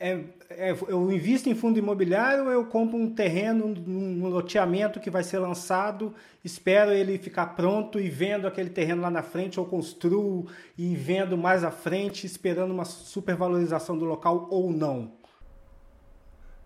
é, 0.00 0.20
é, 0.48 0.70
eu 0.88 1.12
invisto 1.12 1.50
em 1.50 1.54
fundo 1.54 1.78
imobiliário 1.78 2.46
ou 2.46 2.50
eu 2.50 2.64
compro 2.64 2.96
um 2.96 3.14
terreno, 3.14 3.66
um 3.86 4.26
loteamento 4.26 4.98
que 4.98 5.10
vai 5.10 5.22
ser 5.22 5.38
lançado, 5.38 6.14
espero 6.42 6.92
ele 6.92 7.18
ficar 7.18 7.48
pronto 7.48 8.00
e 8.00 8.08
vendo 8.08 8.46
aquele 8.46 8.70
terreno 8.70 9.02
lá 9.02 9.10
na 9.10 9.22
frente, 9.22 9.60
ou 9.60 9.66
construo 9.66 10.46
e 10.78 10.96
vendo 10.96 11.36
mais 11.36 11.62
à 11.62 11.70
frente, 11.70 12.26
esperando 12.26 12.72
uma 12.72 12.86
supervalorização 12.86 13.98
do 13.98 14.06
local 14.06 14.48
ou 14.50 14.72
não? 14.72 15.22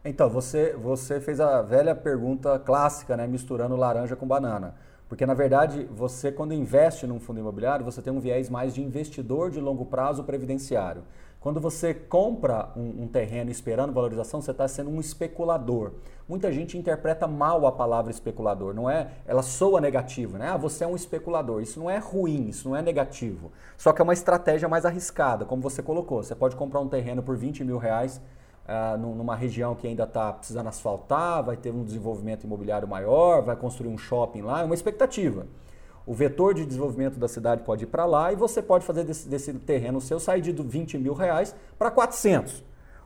Então, 0.04 0.28
você, 0.28 0.74
você 0.74 1.20
fez 1.20 1.40
a 1.40 1.60
velha 1.60 1.94
pergunta 1.94 2.58
clássica, 2.58 3.16
né, 3.16 3.26
misturando 3.26 3.74
laranja 3.74 4.14
com 4.14 4.26
banana. 4.26 4.74
Porque, 5.08 5.26
na 5.26 5.34
verdade, 5.34 5.88
você, 5.90 6.30
quando 6.30 6.52
investe 6.52 7.06
num 7.06 7.18
fundo 7.18 7.40
imobiliário, 7.40 7.84
você 7.84 8.00
tem 8.00 8.12
um 8.12 8.20
viés 8.20 8.48
mais 8.48 8.74
de 8.74 8.82
investidor 8.82 9.50
de 9.50 9.58
longo 9.58 9.86
prazo 9.86 10.22
previdenciário. 10.22 11.02
Quando 11.40 11.60
você 11.60 11.94
compra 11.94 12.70
um, 12.76 13.04
um 13.04 13.08
terreno 13.08 13.50
esperando 13.50 13.92
valorização, 13.92 14.40
você 14.40 14.50
está 14.50 14.68
sendo 14.68 14.90
um 14.90 15.00
especulador. 15.00 15.92
Muita 16.28 16.52
gente 16.52 16.76
interpreta 16.76 17.26
mal 17.26 17.66
a 17.66 17.72
palavra 17.72 18.10
especulador, 18.10 18.74
não 18.74 18.90
é? 18.90 19.12
Ela 19.26 19.42
soa 19.42 19.80
negativa, 19.80 20.36
né? 20.36 20.48
Ah, 20.48 20.56
você 20.56 20.84
é 20.84 20.86
um 20.86 20.96
especulador. 20.96 21.62
Isso 21.62 21.78
não 21.80 21.88
é 21.88 21.98
ruim, 21.98 22.48
isso 22.48 22.68
não 22.68 22.76
é 22.76 22.82
negativo. 22.82 23.50
Só 23.76 23.92
que 23.92 24.02
é 24.02 24.04
uma 24.04 24.12
estratégia 24.12 24.68
mais 24.68 24.84
arriscada, 24.84 25.44
como 25.44 25.62
você 25.62 25.82
colocou. 25.82 26.22
Você 26.22 26.34
pode 26.34 26.54
comprar 26.54 26.80
um 26.80 26.88
terreno 26.88 27.22
por 27.22 27.36
20 27.36 27.64
mil 27.64 27.78
reais 27.78 28.20
uh, 28.68 28.98
numa 28.98 29.34
região 29.34 29.74
que 29.74 29.86
ainda 29.86 30.04
está 30.04 30.32
precisando 30.32 30.68
asfaltar, 30.68 31.42
vai 31.42 31.56
ter 31.56 31.72
um 31.72 31.84
desenvolvimento 31.84 32.44
imobiliário 32.44 32.86
maior, 32.86 33.42
vai 33.42 33.56
construir 33.56 33.88
um 33.88 33.98
shopping 33.98 34.42
lá, 34.42 34.60
é 34.60 34.64
uma 34.64 34.74
expectativa. 34.74 35.46
O 36.06 36.14
vetor 36.14 36.54
de 36.54 36.64
desenvolvimento 36.64 37.18
da 37.18 37.28
cidade 37.28 37.62
pode 37.62 37.84
ir 37.84 37.86
para 37.86 38.04
lá 38.06 38.32
e 38.32 38.36
você 38.36 38.62
pode 38.62 38.84
fazer 38.84 39.04
desse, 39.04 39.28
desse 39.28 39.52
terreno 39.54 40.00
seu 40.00 40.18
sair 40.20 40.40
de 40.40 40.52
20 40.52 40.96
mil 40.98 41.12
reais 41.12 41.54
para 41.78 41.90
400. 41.90 42.64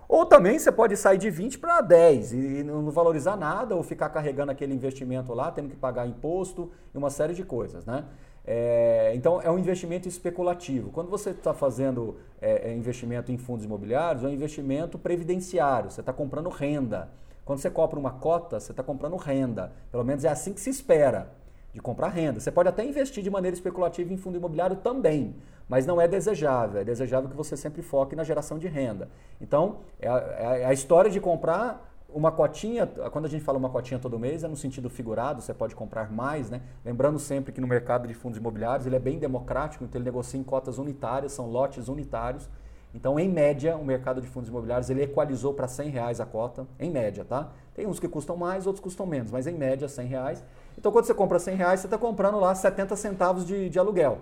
Ou 0.09 0.27
também 0.27 0.59
você 0.59 0.71
pode 0.71 0.97
sair 0.97 1.17
de 1.17 1.31
20 1.31 1.59
para 1.59 1.81
10 1.81 2.33
e 2.33 2.63
não 2.63 2.91
valorizar 2.91 3.35
nada 3.35 3.75
ou 3.75 3.83
ficar 3.83 4.11
carregando 4.11 4.53
aquele 4.53 4.75
investimento 4.75 5.33
lá, 5.33 5.51
tendo 5.51 5.71
que 5.71 5.77
pagar 5.77 6.07
imposto 6.07 6.71
e 6.95 6.99
uma 6.99 7.09
série 7.09 7.35
de 7.35 7.43
coisas, 7.43 7.87
né? 7.87 8.05
É, 8.45 9.13
então 9.15 9.41
é 9.41 9.51
um 9.51 9.59
investimento 9.59 10.09
especulativo. 10.09 10.91
Quando 10.91 11.09
você 11.09 11.31
está 11.31 11.55
fazendo 11.55 12.17
é, 12.41 12.71
é, 12.71 12.75
investimento 12.75 13.31
em 13.31 13.39
fundos 13.39 13.65
imobiliários, 13.65 14.25
é 14.25 14.27
um 14.27 14.33
investimento 14.33 14.99
previdenciário, 14.99 15.91
você 15.91 16.01
está 16.01 16.13
comprando 16.13 16.49
renda. 16.49 17.11
Quando 17.45 17.59
você 17.59 17.71
compra 17.71 17.99
uma 17.99 18.13
cota, 18.13 18.61
você 18.61 18.73
está 18.73 18.83
comprando 18.83 19.17
renda. 19.17 19.73
Pelo 19.91 20.05
menos 20.05 20.25
é 20.25 20.29
assim 20.29 20.53
que 20.53 20.61
se 20.61 20.71
espera 20.71 21.33
de 21.73 21.81
comprar 21.81 22.09
renda. 22.09 22.39
Você 22.39 22.53
pode 22.53 22.69
até 22.69 22.85
investir 22.85 23.23
de 23.23 23.31
maneira 23.31 23.55
especulativa 23.55 24.13
em 24.13 24.17
fundo 24.17 24.37
imobiliário 24.37 24.77
também, 24.77 25.35
mas 25.69 25.87
não 25.87 26.01
é 26.01 26.07
desejável. 26.07 26.81
É 26.81 26.85
desejável 26.85 27.29
que 27.29 27.37
você 27.37 27.57
sempre 27.57 27.83
foque 27.83 28.15
na 28.15 28.23
geração 28.23 28.59
de 28.59 28.69
renda. 28.69 29.09
Então, 29.41 29.79
é 29.99 30.09
a, 30.09 30.19
é 30.59 30.65
a 30.67 30.73
história 30.73 31.11
de 31.11 31.21
comprar 31.21 31.92
uma 32.15 32.31
cotinha, 32.31 32.87
quando 32.87 33.25
a 33.25 33.29
gente 33.29 33.43
fala 33.43 33.59
uma 33.59 33.71
cotinha 33.71 33.99
todo 33.99 34.19
mês, 34.19 34.45
é 34.45 34.49
no 34.49 34.57
sentido 34.57 34.89
figurado, 34.91 35.41
você 35.41 35.55
pode 35.55 35.75
comprar 35.75 36.11
mais, 36.11 36.51
né? 36.51 36.61
Lembrando 36.85 37.19
sempre 37.19 37.53
que 37.53 37.61
no 37.61 37.67
mercado 37.67 38.07
de 38.07 38.15
fundos 38.15 38.39
imobiliários 38.39 38.87
ele 38.87 38.97
é 38.97 38.99
bem 38.99 39.19
democrático, 39.19 39.85
então 39.85 39.99
ele 39.99 40.05
negocia 40.05 40.39
em 40.39 40.43
cotas 40.43 40.79
unitárias, 40.79 41.33
são 41.33 41.47
lotes 41.47 41.89
unitários. 41.89 42.49
Então, 42.95 43.19
em 43.19 43.29
média, 43.29 43.77
o 43.77 43.85
mercado 43.85 44.21
de 44.21 44.29
fundos 44.29 44.51
imobiliários 44.51 44.91
ele 44.91 45.03
equalizou 45.03 45.55
para 45.55 45.67
100 45.67 45.89
reais 45.89 46.21
a 46.21 46.27
cota, 46.27 46.67
em 46.79 46.91
média, 46.91 47.25
tá? 47.25 47.51
Tem 47.75 47.87
uns 47.87 47.99
que 47.99 48.07
custam 48.07 48.37
mais, 48.37 48.67
outros 48.67 48.83
custam 48.83 49.07
menos, 49.07 49.31
mas 49.31 49.47
em 49.47 49.55
média 49.55 49.89
100 49.89 50.07
reais. 50.07 50.45
Então, 50.77 50.93
quando 50.93 51.07
você 51.07 51.15
compra 51.15 51.39
100 51.39 51.57
reais, 51.57 51.81
você 51.81 51.87
está 51.87 51.97
comprando 51.97 52.39
lá 52.39 52.55
70 52.55 52.95
centavos 52.97 53.47
de, 53.47 53.71
de 53.71 53.79
aluguel. 53.79 54.19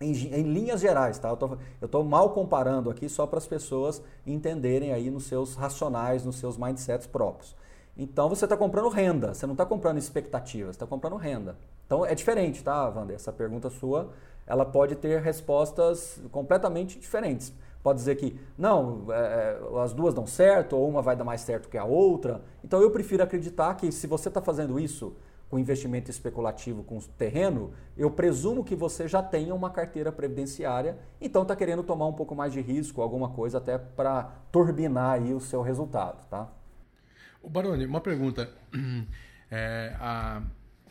Em, 0.00 0.12
em, 0.12 0.42
linhas 0.42 0.80
gerais, 0.80 1.18
tá? 1.18 1.28
Eu 1.80 1.86
estou 1.86 2.04
mal 2.04 2.30
comparando 2.30 2.90
aqui 2.90 3.08
só 3.08 3.26
para 3.26 3.38
as 3.38 3.46
pessoas 3.46 4.02
entenderem 4.26 4.92
aí 4.92 5.10
nos 5.10 5.24
seus 5.24 5.54
racionais, 5.54 6.24
nos 6.24 6.36
seus 6.36 6.58
mindsets 6.58 7.06
próprios. 7.06 7.56
Então 7.96 8.28
você 8.28 8.44
está 8.44 8.56
comprando 8.56 8.90
renda, 8.90 9.32
você 9.32 9.46
não 9.46 9.54
está 9.54 9.64
comprando 9.64 9.96
expectativas, 9.96 10.76
está 10.76 10.86
comprando 10.86 11.16
renda. 11.16 11.56
Então 11.86 12.04
é 12.04 12.14
diferente, 12.14 12.62
tá, 12.62 12.90
Wander? 12.90 13.16
Essa 13.16 13.32
pergunta 13.32 13.70
sua, 13.70 14.10
ela 14.46 14.66
pode 14.66 14.96
ter 14.96 15.22
respostas 15.22 16.20
completamente 16.30 16.98
diferentes. 16.98 17.54
Pode 17.82 17.98
dizer 17.98 18.16
que 18.16 18.38
não, 18.58 19.06
é, 19.10 19.14
é 19.16 19.80
as 19.80 19.94
duas 19.94 20.12
dão 20.12 20.26
certo, 20.26 20.76
ou 20.76 20.88
uma 20.88 21.00
vai 21.00 21.16
dar 21.16 21.24
mais 21.24 21.40
certo 21.40 21.70
que 21.70 21.78
a 21.78 21.84
outra. 21.84 22.42
Então 22.62 22.82
eu 22.82 22.90
prefiro 22.90 23.22
acreditar 23.22 23.74
que 23.76 23.90
se 23.90 24.06
você 24.06 24.28
está 24.28 24.42
fazendo 24.42 24.78
isso 24.78 25.14
com 25.48 25.58
investimento 25.58 26.10
especulativo 26.10 26.82
com 26.82 26.98
terreno, 26.98 27.72
eu 27.96 28.10
presumo 28.10 28.64
que 28.64 28.74
você 28.74 29.06
já 29.06 29.22
tenha 29.22 29.54
uma 29.54 29.70
carteira 29.70 30.10
previdenciária, 30.10 30.98
então 31.20 31.42
está 31.42 31.54
querendo 31.54 31.82
tomar 31.82 32.06
um 32.06 32.12
pouco 32.12 32.34
mais 32.34 32.52
de 32.52 32.60
risco, 32.60 33.00
alguma 33.00 33.28
coisa 33.28 33.58
até 33.58 33.78
para 33.78 34.24
turbinar 34.50 35.12
aí 35.12 35.32
o 35.32 35.40
seu 35.40 35.62
resultado, 35.62 36.26
tá? 36.28 36.48
O 37.42 37.48
Baroni, 37.48 37.86
uma 37.86 38.00
pergunta. 38.00 38.50
É, 39.48 39.94
a, 40.00 40.42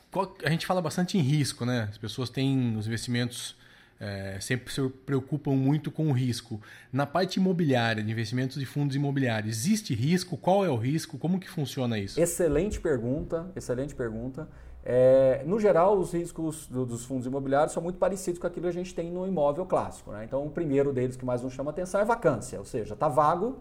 qual, 0.09 0.33
a 0.45 0.49
gente 0.49 0.65
fala 0.65 0.81
bastante 0.81 1.17
em 1.17 1.21
risco, 1.21 1.65
né? 1.65 1.89
As 1.89 1.97
pessoas 1.97 2.29
têm 2.29 2.77
os 2.77 2.87
investimentos 2.87 3.57
é, 3.99 4.37
sempre 4.41 4.73
se 4.73 4.87
preocupam 5.05 5.51
muito 5.51 5.89
com 5.91 6.07
o 6.07 6.11
risco. 6.11 6.61
Na 6.91 7.05
parte 7.05 7.39
imobiliária, 7.39 8.03
de 8.03 8.11
investimentos 8.11 8.57
de 8.57 8.65
fundos 8.65 8.95
imobiliários, 8.95 9.57
existe 9.57 9.93
risco? 9.93 10.37
Qual 10.37 10.65
é 10.65 10.69
o 10.69 10.75
risco? 10.75 11.17
Como 11.17 11.39
que 11.39 11.49
funciona 11.49 11.97
isso? 11.97 12.19
Excelente 12.19 12.79
pergunta, 12.79 13.51
excelente 13.55 13.95
pergunta. 13.95 14.47
É, 14.83 15.41
no 15.47 15.59
geral, 15.59 15.97
os 15.97 16.13
riscos 16.13 16.67
do, 16.67 16.85
dos 16.85 17.05
fundos 17.05 17.25
imobiliários 17.25 17.73
são 17.73 17.81
muito 17.81 17.97
parecidos 17.97 18.39
com 18.39 18.45
aquilo 18.45 18.63
que 18.63 18.69
a 18.69 18.73
gente 18.73 18.93
tem 18.93 19.11
no 19.11 19.25
imóvel 19.25 19.65
clássico. 19.65 20.11
Né? 20.11 20.25
Então, 20.25 20.45
o 20.45 20.49
primeiro 20.49 20.93
deles 20.93 21.15
que 21.15 21.25
mais 21.25 21.41
nos 21.41 21.53
chama 21.53 21.71
atenção 21.71 21.99
é 21.99 22.05
vacância, 22.05 22.59
ou 22.59 22.65
seja, 22.65 22.93
está 22.93 23.07
vago, 23.07 23.59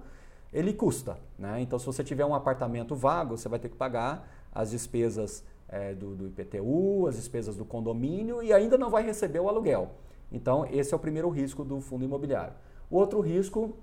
ele 0.53 0.75
custa. 0.75 1.17
Né? 1.39 1.63
Então, 1.63 1.79
se 1.79 1.87
você 1.87 2.05
tiver 2.05 2.27
um 2.27 2.35
apartamento 2.35 2.95
vago, 2.95 3.39
você 3.39 3.49
vai 3.49 3.59
ter 3.59 3.71
que 3.71 3.77
pagar 3.77 4.29
as 4.53 4.73
despesas 4.73 5.43
é, 5.67 5.95
do, 5.95 6.15
do 6.15 6.27
IPTU, 6.27 7.07
as 7.09 7.17
despesas 7.17 7.57
do 7.57 7.65
condomínio 7.65 8.43
e 8.43 8.53
ainda 8.53 8.77
não 8.77 8.91
vai 8.91 9.03
receber 9.03 9.41
o 9.41 9.49
aluguel. 9.49 9.93
Então, 10.31 10.67
esse 10.71 10.93
é 10.93 10.97
o 10.97 11.01
primeiro 11.01 11.29
risco 11.29 11.65
do 11.65 11.81
fundo 11.81 12.05
imobiliário. 12.05 12.55
O 12.91 12.97
outro 12.97 13.21
risco, 13.21 13.75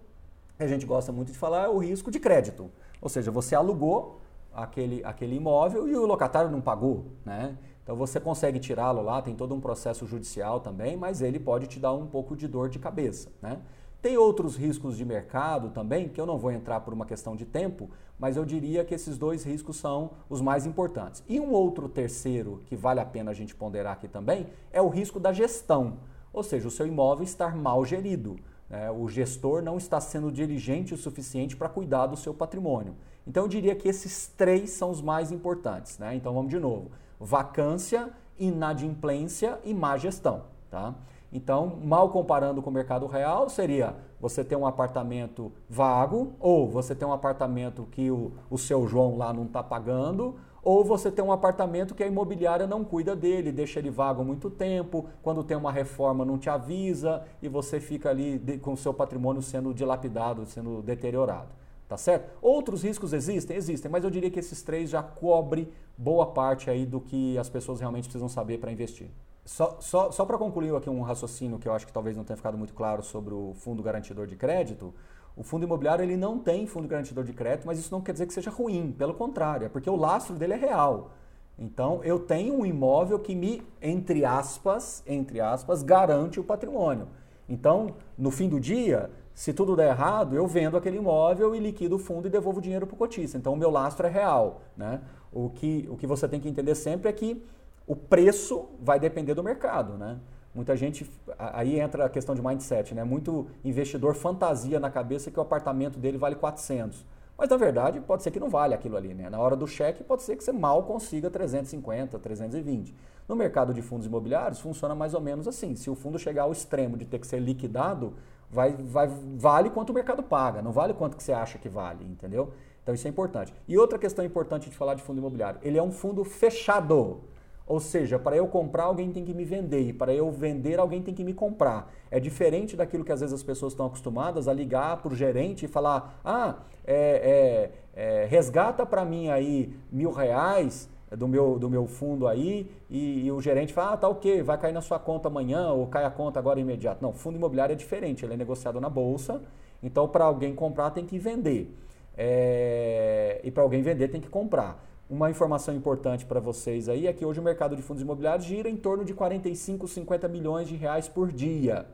que 0.58 0.64
a 0.64 0.68
gente 0.68 0.86
gosta 0.86 1.12
muito 1.12 1.32
de 1.32 1.38
falar, 1.38 1.66
é 1.66 1.70
o 1.70 1.78
risco 1.78 2.12
de 2.12 2.20
crédito. 2.20 2.70
Ou 3.02 3.10
seja, 3.10 3.32
você 3.32 3.56
alugou 3.56 4.22
aquele, 4.54 5.04
aquele 5.04 5.36
imóvel 5.36 5.88
e 5.88 5.96
o 5.96 6.06
locatário 6.06 6.52
não 6.52 6.62
pagou, 6.62 7.06
né? 7.26 7.58
Então 7.84 7.96
você 7.96 8.20
consegue 8.20 8.60
tirá-lo 8.60 9.02
lá, 9.02 9.22
tem 9.22 9.36
todo 9.36 9.56
um 9.56 9.60
processo 9.60 10.06
judicial 10.06 10.60
também, 10.60 10.96
mas 10.96 11.22
ele 11.22 11.40
pode 11.40 11.68
te 11.68 11.80
dar 11.80 11.94
um 11.94 12.06
pouco 12.06 12.36
de 12.36 12.48
dor 12.48 12.70
de 12.70 12.78
cabeça, 12.78 13.30
né? 13.42 13.60
Tem 14.02 14.18
outros 14.18 14.56
riscos 14.56 14.98
de 14.98 15.06
mercado 15.06 15.70
também, 15.70 16.10
que 16.10 16.20
eu 16.20 16.26
não 16.26 16.38
vou 16.38 16.52
entrar 16.52 16.80
por 16.80 16.92
uma 16.92 17.06
questão 17.06 17.36
de 17.36 17.46
tempo, 17.46 17.90
mas 18.18 18.36
eu 18.36 18.44
diria 18.44 18.84
que 18.84 18.96
esses 18.96 19.16
dois 19.16 19.44
riscos 19.44 19.78
são 19.78 20.12
os 20.28 20.42
mais 20.42 20.66
importantes. 20.66 21.24
E 21.30 21.40
um 21.40 21.52
outro 21.52 21.88
terceiro 21.88 22.64
que 22.66 22.76
vale 22.76 23.00
a 23.00 23.06
pena 23.06 23.30
a 23.30 23.34
gente 23.34 23.54
ponderar 23.54 23.94
aqui 23.94 24.08
também 24.08 24.48
é 24.72 24.82
o 24.82 24.90
risco 24.90 25.20
da 25.20 25.32
gestão. 25.32 25.98
Ou 26.34 26.44
seja, 26.44 26.68
o 26.68 26.72
seu 26.72 26.88
imóvel 26.88 27.24
estar 27.24 27.56
mal 27.56 27.84
gerido. 27.86 28.38
Né? 28.70 28.90
O 28.92 29.08
gestor 29.08 29.62
não 29.62 29.78
está 29.78 30.00
sendo 30.00 30.32
diligente 30.32 30.94
o 30.94 30.98
suficiente 30.98 31.56
para 31.56 31.70
cuidar 31.70 32.08
do 32.08 32.16
seu 32.16 32.34
patrimônio. 32.34 32.96
Então 33.28 33.44
eu 33.44 33.50
diria 33.50 33.76
que 33.76 33.88
esses 33.88 34.28
três 34.28 34.72
são 34.72 34.90
os 34.92 35.02
mais 35.02 35.32
importantes. 35.32 35.98
Né? 36.00 36.16
Então 36.16 36.34
vamos 36.34 36.50
de 36.50 36.60
novo. 36.60 36.92
vacância, 37.20 38.10
inadimplência 38.40 39.60
e 39.64 39.74
má 39.74 39.98
gestão. 39.98 40.44
Tá? 40.70 40.96
Então, 41.34 41.80
mal 41.82 42.10
comparando 42.10 42.62
com 42.62 42.70
o 42.70 42.74
mercado 42.74 43.08
real, 43.08 43.50
seria 43.50 43.96
você 44.20 44.44
ter 44.44 44.56
um 44.56 44.66
apartamento 44.66 45.52
vago, 45.70 46.34
ou 46.40 46.68
você 46.68 46.94
ter 46.94 47.06
um 47.06 47.14
apartamento 47.14 47.88
que 47.90 48.12
o, 48.12 48.34
o 48.50 48.58
seu 48.58 48.86
João 48.86 49.18
lá 49.18 49.32
não 49.32 49.46
está 49.46 49.64
pagando, 49.64 50.36
ou 50.64 50.84
você 50.84 51.12
tem 51.12 51.24
um 51.24 51.32
apartamento 51.32 51.96
que 51.96 52.04
a 52.04 52.08
imobiliária 52.08 52.68
não 52.68 52.84
cuida 52.84 53.16
dele, 53.16 53.52
deixa 53.52 53.80
ele 53.80 53.90
vago 53.90 54.24
muito 54.24 54.50
tempo, 54.50 55.08
quando 55.24 55.44
tem 55.44 55.58
uma 55.58 55.72
reforma 55.72 56.24
não 56.24 56.38
te 56.38 56.50
avisa 56.50 57.24
e 57.42 57.48
você 57.48 57.80
fica 57.80 58.10
ali 58.10 58.60
com 58.62 58.74
o 58.74 58.78
seu 58.78 58.94
patrimônio 58.94 59.42
sendo 59.42 59.74
dilapidado, 59.74 60.46
sendo 60.46 60.82
deteriorado. 60.82 61.50
Tá 61.88 61.98
certo? 61.98 62.32
Outros 62.42 62.84
riscos 62.84 63.12
existem? 63.12 63.58
Existem, 63.58 63.92
mas 63.92 64.06
eu 64.06 64.10
diria 64.10 64.32
que 64.32 64.40
esses 64.40 64.62
três 64.62 64.90
já 64.90 65.04
cobrem 65.04 65.68
boa 65.98 66.26
parte 66.26 66.70
aí 66.70 66.86
do 66.86 67.02
que 67.02 67.38
as 67.38 67.50
pessoas 67.50 67.82
realmente 67.82 68.06
precisam 68.06 68.30
saber 68.30 68.60
para 68.60 68.72
investir. 68.72 69.10
Só, 69.44 69.78
só, 69.82 70.12
só 70.12 70.24
para 70.24 70.38
concluir 70.38 70.74
aqui 70.74 70.90
um 70.90 71.02
raciocínio 71.02 71.60
que 71.60 71.68
eu 71.68 71.74
acho 71.74 71.86
que 71.86 71.92
talvez 71.92 72.16
não 72.16 72.24
tenha 72.24 72.38
ficado 72.38 72.58
muito 72.58 72.74
claro 72.74 73.04
sobre 73.04 73.34
o 73.34 73.54
fundo 73.56 73.84
garantidor 73.84 74.26
de 74.26 74.38
crédito, 74.38 74.94
o 75.42 75.44
fundo 75.44 75.66
imobiliário 75.66 76.04
ele 76.04 76.16
não 76.16 76.38
tem 76.38 76.68
fundo 76.68 76.88
garantidor 76.88 77.24
de 77.24 77.34
crédito, 77.34 77.66
mas 77.66 77.80
isso 77.80 77.92
não 77.92 78.00
quer 78.00 78.12
dizer 78.12 78.28
que 78.28 78.34
seja 78.34 78.52
ruim, 78.52 78.92
pelo 78.96 79.16
contrário, 79.16 79.66
é 79.66 79.70
porque 79.70 79.90
o 79.90 79.96
lastro 79.96 80.36
dele 80.36 80.54
é 80.54 80.56
real. 80.56 81.14
Então 81.58 82.00
eu 82.04 82.20
tenho 82.20 82.54
um 82.54 82.64
imóvel 82.64 83.18
que 83.18 83.34
me, 83.34 83.64
entre 83.82 84.24
aspas, 84.24 85.02
entre 85.08 85.42
aspas, 85.42 85.82
garante 85.82 86.40
o 86.40 86.44
patrimônio. 86.44 87.08
Então, 87.50 87.96
no 88.16 88.30
fim 88.30 88.48
do 88.48 88.60
dia, 88.60 89.10
se 89.34 89.52
tudo 89.52 89.76
der 89.76 89.90
errado, 89.90 90.36
eu 90.36 90.46
vendo 90.46 90.78
aquele 90.78 90.98
imóvel 90.98 91.56
e 91.56 91.60
liquido 91.60 91.96
o 91.96 92.00
fundo 92.00 92.28
e 92.28 92.30
devolvo 92.30 92.60
o 92.60 92.62
dinheiro 92.62 92.86
para 92.86 92.94
o 92.94 92.98
cotista. 92.98 93.36
Então 93.36 93.54
o 93.54 93.58
meu 93.58 93.72
lastro 93.72 94.06
é 94.06 94.12
real. 94.12 94.62
Né? 94.78 95.02
O, 95.34 95.50
que, 95.50 95.88
o 95.90 95.98
que 95.98 96.06
você 96.06 96.28
tem 96.28 96.40
que 96.40 96.48
entender 96.48 96.76
sempre 96.76 97.10
é 97.10 97.14
que 97.14 97.44
o 97.88 97.96
preço 97.96 98.70
vai 98.80 99.00
depender 99.00 99.34
do 99.34 99.44
mercado. 99.44 99.98
Né? 99.98 100.20
Muita 100.54 100.76
gente, 100.76 101.10
aí 101.38 101.80
entra 101.80 102.06
a 102.06 102.10
questão 102.10 102.36
de 102.36 102.42
mindset, 102.42 102.94
né? 102.94 103.04
Muito 103.04 103.48
investidor 103.64 104.16
fantasia 104.16 104.80
na 104.80 104.90
cabeça 104.90 105.32
que 105.32 105.40
o 105.40 105.42
apartamento 105.42 105.98
dele 105.98 106.18
vale 106.18 106.36
400. 106.36 107.06
Mas 107.38 107.50
na 107.50 107.58
verdade 107.58 108.00
pode 108.02 108.22
ser 108.22 108.32
que 108.32 108.40
não 108.40 108.50
vale 108.50 108.74
aquilo 108.74 108.98
ali, 108.98 109.14
né? 109.14 109.30
Na 109.30 109.40
hora 109.40 109.56
do 109.56 109.66
cheque 109.66 110.04
pode 110.04 110.24
ser 110.24 110.36
que 110.36 110.44
você 110.44 110.52
mal 110.52 110.84
consiga 110.84 111.30
350, 111.30 112.20
320. 112.20 112.94
No 113.28 113.36
mercado 113.36 113.74
de 113.74 113.82
fundos 113.82 114.06
imobiliários 114.06 114.60
funciona 114.60 114.94
mais 114.94 115.14
ou 115.14 115.22
menos 115.22 115.48
assim. 115.48 115.76
Se 115.76 115.90
o 115.90 115.96
fundo 115.96 116.20
chegar 116.20 116.44
ao 116.44 116.52
extremo 116.52 116.98
de 116.98 117.06
ter 117.06 117.18
que 117.18 117.26
ser 117.26 117.40
liquidado, 117.40 118.14
vai, 118.50 118.74
vai, 118.74 119.08
vale 119.38 119.70
quanto 119.70 119.92
o 119.92 119.94
mercado 119.94 120.22
paga, 120.22 120.62
não 120.62 120.72
vale 120.72 120.94
quanto 120.94 121.16
que 121.16 121.24
você 121.24 121.32
acha 121.32 121.58
que 121.58 121.70
vale, 121.70 122.04
entendeu? 122.04 122.52
Então 122.84 122.94
isso 122.94 123.08
é 123.08 123.10
importante. 123.10 123.54
E 123.68 123.78
outra 123.78 123.98
questão 123.98 124.26
importante 124.26 124.70
de 124.70 124.76
falar 124.76 124.96
de 124.96 125.02
fundo 125.02 125.20
imobiliário, 125.20 125.60
ele 125.64 125.78
é 125.78 125.84
um 125.84 125.92
fundo 125.92 126.24
fechado. 126.24 127.22
Ou 127.66 127.80
seja, 127.80 128.20
para 128.20 128.36
eu 128.36 128.48
comprar, 128.48 128.84
alguém 128.84 129.12
tem 129.12 129.24
que 129.24 129.34
me 129.34 129.46
vender. 129.46 129.82
E 129.82 129.94
para 129.94 130.14
eu 130.14 130.30
vender, 130.32 130.80
alguém 130.80 131.02
tem 131.02 131.14
que 131.14 131.24
me 131.24 131.34
comprar. 131.34 131.92
É 132.10 132.20
diferente 132.20 132.76
daquilo 132.76 133.04
que 133.04 133.12
às 133.12 133.22
vezes 133.22 133.34
as 133.34 133.44
pessoas 133.44 133.74
estão 133.74 133.86
acostumadas 133.86 134.48
a 134.48 134.54
ligar 134.54 134.98
para 134.98 135.14
o 135.14 135.16
gerente 135.16 135.66
e 135.66 135.68
falar: 135.68 136.20
ah, 136.24 136.56
é, 136.86 137.72
é, 137.96 138.24
é, 138.24 138.26
resgata 138.26 138.86
para 138.86 139.06
mim 139.06 139.30
aí 139.30 139.74
mil 139.92 140.12
reais 140.12 140.90
do 141.16 141.28
meu, 141.28 141.60
do 141.60 141.70
meu 141.70 141.86
fundo 141.88 142.28
aí, 142.28 142.72
e, 142.90 143.26
e, 143.26 143.32
o 143.32 143.42
gerente 143.42 143.74
fala, 143.74 143.94
ah, 143.94 143.98
tá 143.98 144.08
ok, 144.08 144.42
vai 144.42 144.58
cair 144.58 144.72
na 144.72 144.82
sua 144.82 144.98
conta 144.98 145.28
amanhã, 145.28 145.72
ou 145.72 145.88
cai 145.88 146.06
a 146.06 146.10
conta 146.10 146.40
agora 146.40 146.60
imediato. 146.60 147.02
Não, 147.02 147.12
fundo 147.14 147.36
imobiliário 147.36 147.74
é 147.74 147.76
diferente, 147.76 148.24
ele 148.24 148.34
é 148.34 148.38
negociado 148.38 148.80
na 148.80 148.90
bolsa, 148.90 149.42
então 149.84 150.08
para 150.08 150.24
alguém 150.24 150.56
comprar 150.56 150.92
tem 150.92 151.06
que 151.06 151.20
vender. 151.20 151.76
É, 152.18 153.42
e 153.44 153.52
para 153.52 153.64
alguém 153.64 153.82
vender 153.82 154.08
tem 154.08 154.22
que 154.22 154.30
comprar. 154.30 154.84
Uma 155.12 155.30
informação 155.30 155.76
importante 155.76 156.26
para 156.26 156.40
vocês 156.40 156.88
aí 156.88 157.06
é 157.06 157.12
que 157.12 157.26
hoje 157.26 157.38
o 157.38 157.44
mercado 157.44 157.76
de 157.76 157.82
fundos 157.82 158.02
imobiliários 158.02 158.46
gira 158.46 158.70
em 158.70 158.78
torno 158.78 159.04
de 159.04 159.14
45, 159.14 159.86
50 159.86 160.26
milhões 160.30 160.70
de 160.70 160.78
reais 160.78 161.10
por 161.10 161.34
dia. 161.34 161.86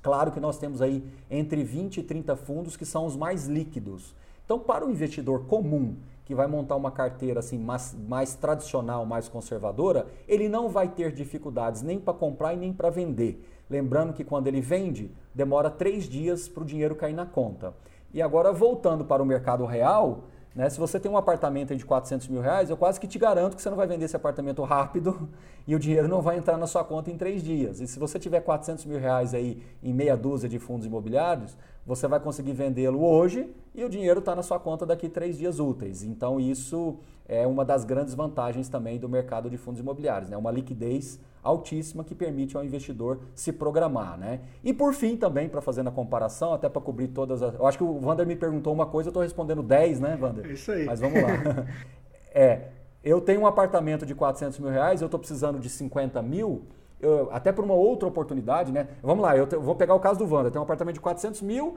Claro 0.00 0.30
que 0.30 0.38
nós 0.38 0.56
temos 0.56 0.80
aí 0.80 1.02
entre 1.28 1.64
20 1.64 1.96
e 1.96 2.02
30 2.04 2.36
fundos 2.36 2.76
que 2.76 2.86
são 2.86 3.06
os 3.06 3.16
mais 3.16 3.48
líquidos. 3.48 4.14
Então, 4.44 4.56
para 4.56 4.86
o 4.86 4.90
investidor 4.92 5.46
comum 5.46 5.96
que 6.24 6.32
vai 6.32 6.46
montar 6.46 6.76
uma 6.76 6.92
carteira 6.92 7.40
assim 7.40 7.58
mais, 7.58 7.96
mais 8.06 8.36
tradicional, 8.36 9.04
mais 9.04 9.28
conservadora, 9.28 10.06
ele 10.28 10.48
não 10.48 10.68
vai 10.68 10.86
ter 10.86 11.10
dificuldades 11.10 11.82
nem 11.82 11.98
para 11.98 12.14
comprar 12.14 12.54
e 12.54 12.56
nem 12.56 12.72
para 12.72 12.88
vender. 12.88 13.44
Lembrando 13.68 14.12
que 14.12 14.22
quando 14.22 14.46
ele 14.46 14.60
vende, 14.60 15.10
demora 15.34 15.70
três 15.70 16.04
dias 16.04 16.48
para 16.48 16.62
o 16.62 16.66
dinheiro 16.66 16.94
cair 16.94 17.14
na 17.14 17.26
conta. 17.26 17.74
E 18.14 18.22
agora, 18.22 18.52
voltando 18.52 19.04
para 19.04 19.22
o 19.22 19.26
mercado 19.26 19.66
real, 19.66 20.22
né? 20.58 20.68
Se 20.68 20.76
você 20.76 20.98
tem 20.98 21.08
um 21.08 21.16
apartamento 21.16 21.76
de 21.76 21.84
400 21.84 22.26
mil 22.26 22.40
reais, 22.40 22.68
eu 22.68 22.76
quase 22.76 22.98
que 22.98 23.06
te 23.06 23.16
garanto 23.16 23.54
que 23.54 23.62
você 23.62 23.70
não 23.70 23.76
vai 23.76 23.86
vender 23.86 24.06
esse 24.06 24.16
apartamento 24.16 24.60
rápido 24.64 25.28
e 25.68 25.72
o 25.72 25.78
dinheiro 25.78 26.08
não 26.08 26.20
vai 26.20 26.36
entrar 26.36 26.56
na 26.56 26.66
sua 26.66 26.82
conta 26.82 27.12
em 27.12 27.16
três 27.16 27.44
dias. 27.44 27.80
E 27.80 27.86
se 27.86 27.96
você 27.96 28.18
tiver 28.18 28.40
400 28.40 28.84
mil 28.84 28.98
reais 28.98 29.34
aí 29.34 29.62
em 29.80 29.94
meia 29.94 30.16
dúzia 30.16 30.48
de 30.48 30.58
fundos 30.58 30.84
imobiliários, 30.84 31.56
você 31.88 32.06
vai 32.06 32.20
conseguir 32.20 32.52
vendê-lo 32.52 33.02
hoje 33.02 33.48
e 33.74 33.82
o 33.82 33.88
dinheiro 33.88 34.18
está 34.18 34.36
na 34.36 34.42
sua 34.42 34.60
conta 34.60 34.84
daqui 34.84 35.08
três 35.08 35.38
dias 35.38 35.58
úteis. 35.58 36.02
Então 36.04 36.38
isso 36.38 36.98
é 37.26 37.46
uma 37.46 37.64
das 37.64 37.82
grandes 37.82 38.12
vantagens 38.12 38.68
também 38.68 38.98
do 38.98 39.08
mercado 39.08 39.48
de 39.48 39.56
fundos 39.56 39.80
imobiliários, 39.80 40.28
né? 40.28 40.36
uma 40.36 40.50
liquidez 40.50 41.18
altíssima 41.42 42.04
que 42.04 42.14
permite 42.14 42.58
ao 42.58 42.62
investidor 42.62 43.20
se 43.34 43.52
programar, 43.52 44.18
né? 44.18 44.40
E 44.62 44.74
por 44.74 44.92
fim 44.92 45.16
também, 45.16 45.48
para 45.48 45.62
fazer 45.62 45.82
na 45.82 45.90
comparação, 45.90 46.52
até 46.52 46.68
para 46.68 46.82
cobrir 46.82 47.08
todas 47.08 47.42
as... 47.42 47.54
Eu 47.54 47.66
acho 47.66 47.78
que 47.78 47.84
o 47.84 47.98
Vander 48.00 48.26
me 48.26 48.36
perguntou 48.36 48.70
uma 48.74 48.84
coisa, 48.84 49.08
eu 49.08 49.10
estou 49.10 49.22
respondendo 49.22 49.62
10, 49.62 49.98
né, 49.98 50.14
Vander? 50.16 50.44
É 50.44 50.52
isso 50.52 50.70
aí. 50.70 50.84
Mas 50.84 51.00
vamos 51.00 51.22
lá. 51.22 51.64
é, 52.34 52.68
eu 53.02 53.18
tenho 53.22 53.40
um 53.40 53.46
apartamento 53.46 54.04
de 54.04 54.14
400 54.14 54.58
mil 54.58 54.70
reais, 54.70 55.00
eu 55.00 55.06
estou 55.06 55.18
precisando 55.18 55.58
de 55.58 55.70
50 55.70 56.20
mil, 56.20 56.66
eu, 57.00 57.28
até 57.32 57.52
por 57.52 57.64
uma 57.64 57.74
outra 57.74 58.08
oportunidade, 58.08 58.72
né? 58.72 58.88
Vamos 59.02 59.22
lá, 59.22 59.36
eu, 59.36 59.46
te, 59.46 59.54
eu 59.54 59.62
vou 59.62 59.74
pegar 59.74 59.94
o 59.94 60.00
caso 60.00 60.18
do 60.18 60.26
Vander, 60.26 60.50
tem 60.50 60.60
um 60.60 60.64
apartamento 60.64 60.94
de 60.94 61.00
400 61.00 61.42
mil, 61.42 61.76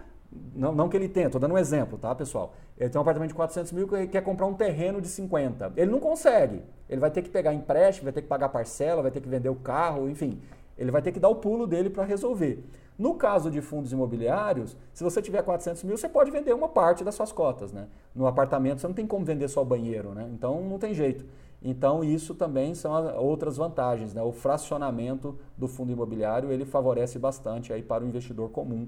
não, 0.56 0.74
não 0.74 0.90
que 0.90 0.96
ele 0.96 1.10
tenha, 1.10 1.28
estou 1.28 1.40
dando 1.40 1.54
um 1.54 1.58
exemplo, 1.58 1.98
tá, 1.98 2.16
pessoal? 2.16 2.54
Ele 2.78 2.90
tem 2.90 2.98
um 2.98 3.02
apartamento 3.02 3.30
de 3.30 3.36
400 3.36 3.72
mil 3.74 3.88
que 3.88 4.08
quer 4.08 4.22
comprar 4.22 4.46
um 4.46 4.54
terreno 4.54 5.02
de 5.02 5.08
50. 5.08 5.74
Ele 5.76 5.92
não 5.92 6.00
consegue. 6.00 6.64
Ele 6.90 7.00
vai 7.00 7.12
ter 7.12 7.22
que 7.22 7.30
pegar 7.30 7.54
empréstimo, 7.54 8.06
vai 8.06 8.14
ter 8.14 8.22
que 8.22 8.28
pagar 8.28 8.50
parcela, 8.50 9.02
vai 9.02 9.12
ter 9.12 9.22
que 9.22 9.30
vender 9.30 9.50
o 9.50 9.56
carro, 9.56 10.10
enfim. 10.10 10.40
Ele 10.78 10.90
vai 10.90 11.02
ter 11.02 11.12
que 11.12 11.20
dar 11.20 11.30
o 11.30 11.36
pulo 11.36 11.68
dele 11.68 11.90
para 11.90 12.04
resolver. 12.04 12.64
No 12.98 13.16
caso 13.16 13.50
de 13.50 13.62
fundos 13.62 13.92
imobiliários, 13.92 14.78
se 14.94 15.04
você 15.04 15.22
tiver 15.22 15.42
400 15.42 15.84
mil, 15.84 15.98
você 15.98 16.08
pode 16.08 16.32
vender 16.32 16.54
uma 16.54 16.70
parte 16.70 17.04
das 17.04 17.16
suas 17.16 17.32
cotas. 17.32 17.72
Né? 17.72 17.88
No 18.16 18.26
apartamento, 18.26 18.80
você 18.80 18.88
não 18.88 18.94
tem 18.94 19.08
como 19.08 19.26
vender 19.26 19.48
só 19.48 19.64
banheiro, 19.64 20.14
né? 20.14 20.30
então 20.34 20.62
não 20.62 20.78
tem 20.78 20.94
jeito. 20.94 21.26
Então, 21.64 22.04
isso 22.04 22.34
também 22.34 22.74
são 22.74 22.92
outras 23.18 23.58
vantagens. 23.58 24.14
Né? 24.14 24.22
O 24.22 24.32
fracionamento 24.32 25.38
do 25.58 25.68
fundo 25.68 25.92
imobiliário 25.92 26.52
ele 26.52 26.66
favorece 26.66 27.20
bastante 27.20 27.72
aí 27.72 27.84
para 27.84 28.04
o 28.04 28.08
investidor 28.08 28.50
comum 28.50 28.88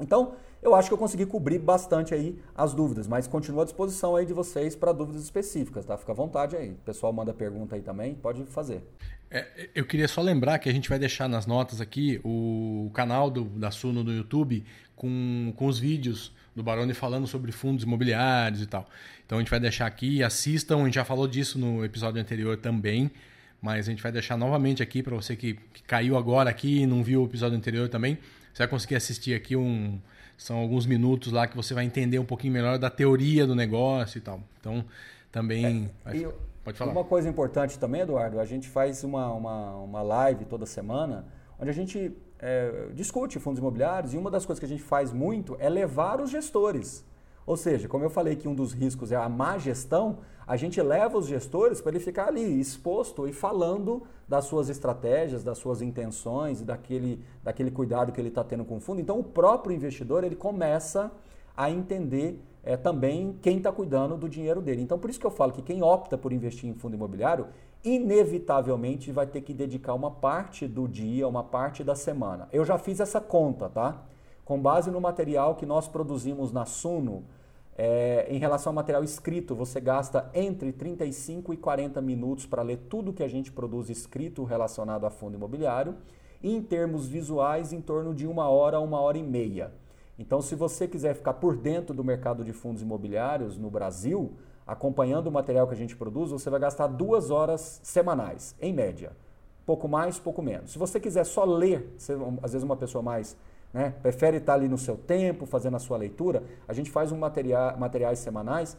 então, 0.00 0.36
eu 0.62 0.74
acho 0.74 0.88
que 0.88 0.94
eu 0.94 0.98
consegui 0.98 1.26
cobrir 1.26 1.58
bastante 1.58 2.14
aí 2.14 2.38
as 2.54 2.72
dúvidas, 2.72 3.08
mas 3.08 3.26
continuo 3.26 3.60
à 3.60 3.64
disposição 3.64 4.14
aí 4.14 4.24
de 4.24 4.32
vocês 4.32 4.76
para 4.76 4.92
dúvidas 4.92 5.22
específicas, 5.22 5.84
tá? 5.84 5.96
Fica 5.96 6.12
à 6.12 6.14
vontade 6.14 6.56
aí. 6.56 6.70
O 6.70 6.76
pessoal 6.76 7.12
manda 7.12 7.34
pergunta 7.34 7.74
aí 7.74 7.82
também, 7.82 8.14
pode 8.14 8.44
fazer. 8.46 8.82
É, 9.30 9.68
eu 9.74 9.84
queria 9.84 10.08
só 10.08 10.22
lembrar 10.22 10.58
que 10.58 10.68
a 10.68 10.72
gente 10.72 10.88
vai 10.88 10.98
deixar 10.98 11.28
nas 11.28 11.46
notas 11.46 11.80
aqui 11.80 12.20
o 12.24 12.90
canal 12.94 13.30
do, 13.30 13.44
da 13.44 13.70
Suno 13.70 14.02
no 14.04 14.12
YouTube 14.12 14.64
com, 14.96 15.52
com 15.56 15.66
os 15.66 15.78
vídeos 15.78 16.32
do 16.54 16.62
Baroni 16.62 16.94
falando 16.94 17.26
sobre 17.26 17.52
fundos 17.52 17.84
imobiliários 17.84 18.62
e 18.62 18.66
tal. 18.66 18.86
Então 19.28 19.36
a 19.38 19.40
gente 19.40 19.50
vai 19.50 19.60
deixar 19.60 19.86
aqui, 19.86 20.24
assistam, 20.24 20.80
a 20.80 20.84
gente 20.86 20.94
já 20.94 21.04
falou 21.04 21.28
disso 21.28 21.58
no 21.58 21.84
episódio 21.84 22.20
anterior 22.20 22.56
também, 22.56 23.10
mas 23.60 23.86
a 23.86 23.90
gente 23.90 24.02
vai 24.02 24.10
deixar 24.10 24.36
novamente 24.36 24.82
aqui 24.82 25.02
para 25.02 25.14
você 25.14 25.36
que, 25.36 25.54
que 25.72 25.82
caiu 25.82 26.16
agora 26.16 26.48
aqui 26.48 26.80
e 26.80 26.86
não 26.86 27.04
viu 27.04 27.22
o 27.22 27.26
episódio 27.26 27.56
anterior 27.56 27.88
também 27.88 28.18
você 28.58 28.62
vai 28.62 28.68
conseguir 28.68 28.96
assistir 28.96 29.34
aqui 29.34 29.54
um. 29.54 30.00
São 30.36 30.56
alguns 30.56 30.84
minutos 30.84 31.32
lá 31.32 31.46
que 31.46 31.56
você 31.56 31.74
vai 31.74 31.84
entender 31.84 32.18
um 32.18 32.24
pouquinho 32.24 32.52
melhor 32.52 32.76
da 32.78 32.90
teoria 32.90 33.46
do 33.46 33.54
negócio 33.54 34.18
e 34.18 34.20
tal. 34.20 34.40
Então, 34.60 34.84
também. 35.30 35.88
É, 36.04 36.10
vai, 36.12 36.32
pode 36.64 36.78
falar. 36.78 36.90
Uma 36.90 37.04
coisa 37.04 37.28
importante 37.28 37.78
também, 37.78 38.00
Eduardo, 38.00 38.40
a 38.40 38.44
gente 38.44 38.68
faz 38.68 39.04
uma, 39.04 39.32
uma, 39.32 39.76
uma 39.76 40.02
live 40.02 40.44
toda 40.44 40.66
semana 40.66 41.24
onde 41.58 41.70
a 41.70 41.72
gente 41.72 42.12
é, 42.38 42.88
discute 42.94 43.38
fundos 43.38 43.60
imobiliários 43.60 44.14
e 44.14 44.16
uma 44.16 44.30
das 44.30 44.44
coisas 44.44 44.60
que 44.60 44.66
a 44.66 44.68
gente 44.68 44.82
faz 44.82 45.12
muito 45.12 45.56
é 45.60 45.68
levar 45.68 46.20
os 46.20 46.30
gestores. 46.30 47.04
Ou 47.48 47.56
seja, 47.56 47.88
como 47.88 48.04
eu 48.04 48.10
falei 48.10 48.36
que 48.36 48.46
um 48.46 48.54
dos 48.54 48.74
riscos 48.74 49.10
é 49.10 49.16
a 49.16 49.26
má 49.26 49.56
gestão, 49.56 50.18
a 50.46 50.54
gente 50.54 50.82
leva 50.82 51.16
os 51.16 51.26
gestores 51.26 51.80
para 51.80 51.92
ele 51.92 51.98
ficar 51.98 52.28
ali 52.28 52.60
exposto 52.60 53.26
e 53.26 53.32
falando 53.32 54.02
das 54.28 54.44
suas 54.44 54.68
estratégias, 54.68 55.42
das 55.42 55.56
suas 55.56 55.80
intenções 55.80 56.60
e 56.60 56.64
daquele, 56.66 57.24
daquele 57.42 57.70
cuidado 57.70 58.12
que 58.12 58.20
ele 58.20 58.28
está 58.28 58.44
tendo 58.44 58.66
com 58.66 58.76
o 58.76 58.80
fundo. 58.80 59.00
Então, 59.00 59.18
o 59.18 59.24
próprio 59.24 59.74
investidor 59.74 60.24
ele 60.24 60.36
começa 60.36 61.10
a 61.56 61.70
entender 61.70 62.38
é, 62.62 62.76
também 62.76 63.38
quem 63.40 63.56
está 63.56 63.72
cuidando 63.72 64.18
do 64.18 64.28
dinheiro 64.28 64.60
dele. 64.60 64.82
Então, 64.82 64.98
por 64.98 65.08
isso 65.08 65.18
que 65.18 65.24
eu 65.24 65.30
falo 65.30 65.52
que 65.52 65.62
quem 65.62 65.82
opta 65.82 66.18
por 66.18 66.34
investir 66.34 66.68
em 66.68 66.74
fundo 66.74 66.96
imobiliário, 66.96 67.46
inevitavelmente 67.82 69.10
vai 69.10 69.26
ter 69.26 69.40
que 69.40 69.54
dedicar 69.54 69.94
uma 69.94 70.10
parte 70.10 70.68
do 70.68 70.86
dia, 70.86 71.26
uma 71.26 71.42
parte 71.42 71.82
da 71.82 71.94
semana. 71.94 72.46
Eu 72.52 72.66
já 72.66 72.76
fiz 72.76 73.00
essa 73.00 73.22
conta, 73.22 73.70
tá? 73.70 74.02
Com 74.44 74.60
base 74.60 74.90
no 74.90 75.00
material 75.00 75.54
que 75.54 75.64
nós 75.64 75.88
produzimos 75.88 76.52
na 76.52 76.66
Suno, 76.66 77.24
É, 77.80 78.26
em 78.28 78.38
relação 78.38 78.70
ao 78.70 78.74
material 78.74 79.04
escrito, 79.04 79.54
você 79.54 79.80
gasta 79.80 80.28
entre 80.34 80.72
35 80.72 81.54
e 81.54 81.56
40 81.56 82.02
minutos 82.02 82.44
para 82.44 82.60
ler 82.60 82.78
tudo 82.88 83.12
que 83.12 83.22
a 83.22 83.28
gente 83.28 83.52
produz 83.52 83.88
escrito 83.88 84.42
relacionado 84.42 85.06
a 85.06 85.10
fundo 85.10 85.36
imobiliário. 85.36 85.94
E 86.42 86.52
em 86.52 86.60
termos 86.60 87.06
visuais, 87.06 87.72
em 87.72 87.80
torno 87.80 88.12
de 88.12 88.26
uma 88.26 88.48
hora 88.48 88.78
a 88.78 88.80
uma 88.80 89.00
hora 89.00 89.16
e 89.16 89.22
meia. 89.22 89.72
Então, 90.18 90.42
se 90.42 90.56
você 90.56 90.88
quiser 90.88 91.14
ficar 91.14 91.34
por 91.34 91.56
dentro 91.56 91.94
do 91.94 92.02
mercado 92.02 92.44
de 92.44 92.52
fundos 92.52 92.82
imobiliários 92.82 93.56
no 93.56 93.70
Brasil, 93.70 94.32
acompanhando 94.66 95.28
o 95.28 95.32
material 95.32 95.68
que 95.68 95.74
a 95.74 95.76
gente 95.76 95.94
produz, 95.94 96.32
você 96.32 96.50
vai 96.50 96.58
gastar 96.58 96.88
duas 96.88 97.30
horas 97.30 97.80
semanais, 97.84 98.56
em 98.60 98.72
média. 98.72 99.12
Pouco 99.64 99.86
mais, 99.86 100.18
pouco 100.18 100.42
menos. 100.42 100.72
Se 100.72 100.78
você 100.78 100.98
quiser 100.98 101.24
só 101.24 101.44
ler, 101.44 101.94
às 102.42 102.52
vezes 102.52 102.64
uma 102.64 102.76
pessoa 102.76 103.02
mais 103.02 103.36
né? 103.72 103.94
prefere 104.02 104.38
estar 104.38 104.54
ali 104.54 104.68
no 104.68 104.78
seu 104.78 104.96
tempo, 104.96 105.46
fazendo 105.46 105.76
a 105.76 105.78
sua 105.78 105.96
leitura, 105.96 106.42
a 106.66 106.72
gente 106.72 106.90
faz 106.90 107.12
um 107.12 107.18
material, 107.18 107.76
materiais 107.78 108.18
semanais 108.18 108.76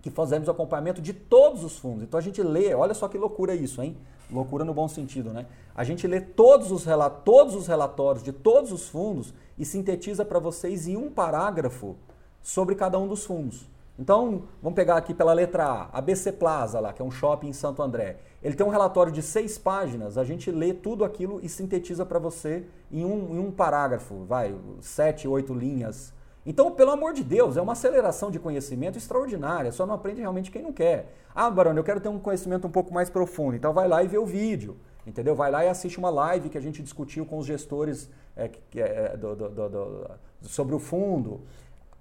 que 0.00 0.10
fazemos 0.10 0.48
acompanhamento 0.48 1.00
de 1.00 1.12
todos 1.12 1.62
os 1.62 1.78
fundos. 1.78 2.02
Então 2.02 2.18
a 2.18 2.22
gente 2.22 2.42
lê, 2.42 2.74
olha 2.74 2.92
só 2.92 3.06
que 3.08 3.16
loucura 3.16 3.54
isso, 3.54 3.80
hein? 3.80 3.96
Loucura 4.30 4.64
no 4.64 4.74
bom 4.74 4.88
sentido, 4.88 5.30
né? 5.30 5.46
A 5.74 5.84
gente 5.84 6.06
lê 6.06 6.20
todos 6.20 6.72
os, 6.72 6.84
todos 7.24 7.54
os 7.54 7.66
relatórios 7.66 8.24
de 8.24 8.32
todos 8.32 8.72
os 8.72 8.88
fundos 8.88 9.32
e 9.56 9.64
sintetiza 9.64 10.24
para 10.24 10.40
vocês 10.40 10.88
em 10.88 10.96
um 10.96 11.10
parágrafo 11.10 11.96
sobre 12.42 12.74
cada 12.74 12.98
um 12.98 13.06
dos 13.06 13.24
fundos. 13.24 13.70
Então, 13.98 14.44
vamos 14.62 14.74
pegar 14.74 14.96
aqui 14.96 15.12
pela 15.12 15.32
letra 15.32 15.64
A, 15.64 15.98
a 15.98 16.00
BC 16.00 16.32
Plaza 16.32 16.80
lá, 16.80 16.92
que 16.92 17.02
é 17.02 17.04
um 17.04 17.10
shopping 17.10 17.48
em 17.48 17.52
Santo 17.52 17.82
André. 17.82 18.16
Ele 18.42 18.54
tem 18.54 18.66
um 18.66 18.70
relatório 18.70 19.12
de 19.12 19.22
seis 19.22 19.58
páginas, 19.58 20.16
a 20.16 20.24
gente 20.24 20.50
lê 20.50 20.72
tudo 20.72 21.04
aquilo 21.04 21.38
e 21.42 21.48
sintetiza 21.48 22.04
para 22.04 22.18
você 22.18 22.64
em 22.90 23.04
um, 23.04 23.34
em 23.34 23.38
um 23.38 23.50
parágrafo, 23.52 24.24
vai, 24.24 24.54
sete, 24.80 25.28
oito 25.28 25.52
linhas. 25.52 26.12
Então, 26.44 26.72
pelo 26.72 26.90
amor 26.90 27.12
de 27.12 27.22
Deus, 27.22 27.56
é 27.56 27.62
uma 27.62 27.72
aceleração 27.72 28.30
de 28.30 28.38
conhecimento 28.38 28.98
extraordinária, 28.98 29.70
só 29.70 29.86
não 29.86 29.94
aprende 29.94 30.20
realmente 30.20 30.50
quem 30.50 30.62
não 30.62 30.72
quer. 30.72 31.14
Ah, 31.34 31.48
Barone, 31.48 31.78
eu 31.78 31.84
quero 31.84 32.00
ter 32.00 32.08
um 32.08 32.18
conhecimento 32.18 32.66
um 32.66 32.70
pouco 32.70 32.92
mais 32.92 33.08
profundo, 33.08 33.54
então 33.54 33.72
vai 33.72 33.86
lá 33.86 34.02
e 34.02 34.08
vê 34.08 34.18
o 34.18 34.26
vídeo, 34.26 34.76
entendeu? 35.06 35.36
Vai 35.36 35.50
lá 35.50 35.64
e 35.64 35.68
assiste 35.68 35.98
uma 35.98 36.10
live 36.10 36.48
que 36.48 36.58
a 36.58 36.60
gente 36.60 36.82
discutiu 36.82 37.24
com 37.24 37.38
os 37.38 37.46
gestores 37.46 38.10
é, 38.36 38.50
é, 38.74 39.16
do, 39.16 39.36
do, 39.36 39.48
do, 39.68 40.10
sobre 40.40 40.74
o 40.74 40.78
fundo. 40.78 41.42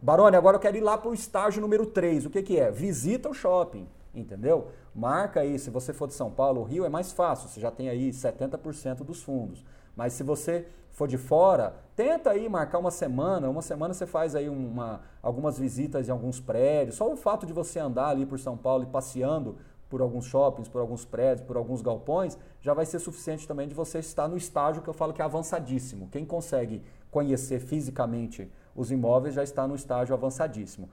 Barone, 0.04 0.36
agora 0.36 0.56
eu 0.56 0.60
quero 0.60 0.76
ir 0.76 0.82
lá 0.82 0.98
para 0.98 1.12
o 1.12 1.14
estágio 1.14 1.62
número 1.62 1.86
3. 1.86 2.26
O 2.26 2.30
que, 2.32 2.42
que 2.42 2.60
é? 2.60 2.72
Visita 2.72 3.30
o 3.30 3.36
shopping, 3.36 3.88
entendeu? 4.16 4.70
Marca 4.96 5.42
aí, 5.42 5.60
se 5.60 5.70
você 5.70 5.94
for 5.94 6.08
de 6.08 6.16
São 6.16 6.32
Paulo, 6.32 6.64
Rio 6.64 6.84
é 6.84 6.90
mais 6.90 7.12
fácil, 7.12 7.48
você 7.48 7.60
já 7.60 7.70
tem 7.70 7.88
aí 7.88 8.10
70% 8.10 9.04
dos 9.04 9.22
fundos. 9.22 9.64
Mas 9.96 10.14
se 10.14 10.24
você 10.24 10.66
for 10.90 11.08
de 11.08 11.20
fora, 11.20 11.76
tenta 11.96 12.32
aí 12.32 12.50
marcar 12.50 12.80
uma 12.80 12.90
semana, 12.90 13.48
uma 13.48 13.62
semana 13.62 13.94
você 13.94 14.08
faz 14.08 14.34
aí 14.34 14.50
uma, 14.50 15.02
algumas 15.22 15.60
visitas 15.60 16.10
em 16.10 16.12
alguns 16.12 16.40
prédios. 16.40 16.96
Só 16.96 17.08
o 17.12 17.16
fato 17.16 17.46
de 17.46 17.54
você 17.54 17.78
andar 17.78 18.08
ali 18.08 18.26
por 18.26 18.40
São 18.40 18.58
Paulo 18.58 18.84
e 18.84 18.88
passeando 18.88 19.56
por 19.88 20.02
alguns 20.02 20.26
shoppings, 20.26 20.68
por 20.68 20.82
alguns 20.82 21.06
prédios, 21.06 21.46
por 21.46 21.58
alguns 21.58 21.84
galpões, 21.84 22.40
já 22.60 22.74
vai 22.74 22.88
ser 22.88 22.98
suficiente 22.98 23.48
também 23.48 23.68
de 23.68 23.76
você 23.76 24.00
estar 24.00 24.28
no 24.28 24.36
estágio 24.36 24.82
que 24.82 24.90
eu 24.90 24.94
falo 24.96 25.14
que 25.14 25.22
é 25.22 25.26
avançadíssimo. 25.26 26.10
Quem 26.12 26.26
consegue 26.26 26.82
conhecer 27.12 27.60
fisicamente 27.60 28.50
os 28.76 28.92
imóveis 28.92 29.36
já 29.36 29.44
está 29.44 29.68
no 29.68 29.76
estágio 29.76 30.14
avançadíssimo. 30.14 30.90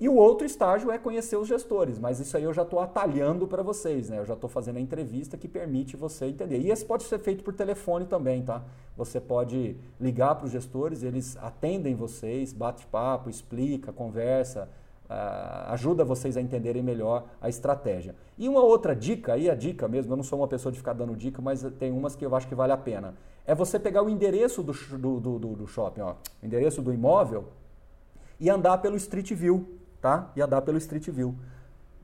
E 0.00 0.08
o 0.08 0.14
outro 0.14 0.46
estágio 0.46 0.92
é 0.92 0.98
conhecer 0.98 1.36
os 1.36 1.48
gestores, 1.48 1.98
mas 1.98 2.20
isso 2.20 2.36
aí 2.36 2.44
eu 2.44 2.52
já 2.52 2.62
estou 2.62 2.78
atalhando 2.78 3.48
para 3.48 3.64
vocês, 3.64 4.08
né? 4.08 4.20
Eu 4.20 4.24
já 4.24 4.34
estou 4.34 4.48
fazendo 4.48 4.76
a 4.76 4.80
entrevista 4.80 5.36
que 5.36 5.48
permite 5.48 5.96
você 5.96 6.26
entender. 6.26 6.60
E 6.60 6.70
esse 6.70 6.84
pode 6.84 7.02
ser 7.02 7.18
feito 7.18 7.42
por 7.42 7.52
telefone 7.52 8.06
também, 8.06 8.42
tá? 8.42 8.62
Você 8.96 9.20
pode 9.20 9.76
ligar 10.00 10.36
para 10.36 10.46
os 10.46 10.52
gestores, 10.52 11.02
eles 11.02 11.36
atendem 11.38 11.96
vocês, 11.96 12.52
bate 12.52 12.86
papo, 12.86 13.28
explica, 13.28 13.92
conversa, 13.92 14.68
uh, 15.10 15.72
ajuda 15.72 16.04
vocês 16.04 16.36
a 16.36 16.40
entenderem 16.40 16.82
melhor 16.82 17.24
a 17.40 17.48
estratégia. 17.48 18.14
E 18.38 18.48
uma 18.48 18.62
outra 18.62 18.94
dica, 18.94 19.32
aí 19.32 19.50
a 19.50 19.54
dica 19.56 19.88
mesmo, 19.88 20.12
eu 20.12 20.16
não 20.16 20.24
sou 20.24 20.38
uma 20.38 20.48
pessoa 20.48 20.70
de 20.70 20.78
ficar 20.78 20.92
dando 20.92 21.16
dica, 21.16 21.42
mas 21.42 21.66
tem 21.76 21.90
umas 21.90 22.14
que 22.14 22.24
eu 22.24 22.36
acho 22.36 22.46
que 22.46 22.54
vale 22.54 22.72
a 22.72 22.76
pena 22.76 23.16
é 23.48 23.54
você 23.54 23.78
pegar 23.78 24.02
o 24.02 24.10
endereço 24.10 24.62
do, 24.62 24.74
do, 24.98 25.38
do, 25.38 25.56
do 25.56 25.66
shopping, 25.66 26.02
ó, 26.02 26.16
o 26.42 26.46
endereço 26.46 26.82
do 26.82 26.92
imóvel 26.92 27.46
e 28.38 28.50
andar 28.50 28.76
pelo 28.76 28.94
Street 28.96 29.32
View, 29.32 29.66
tá? 30.02 30.30
E 30.36 30.42
andar 30.42 30.60
pelo 30.60 30.76
Street 30.76 31.08
View. 31.08 31.34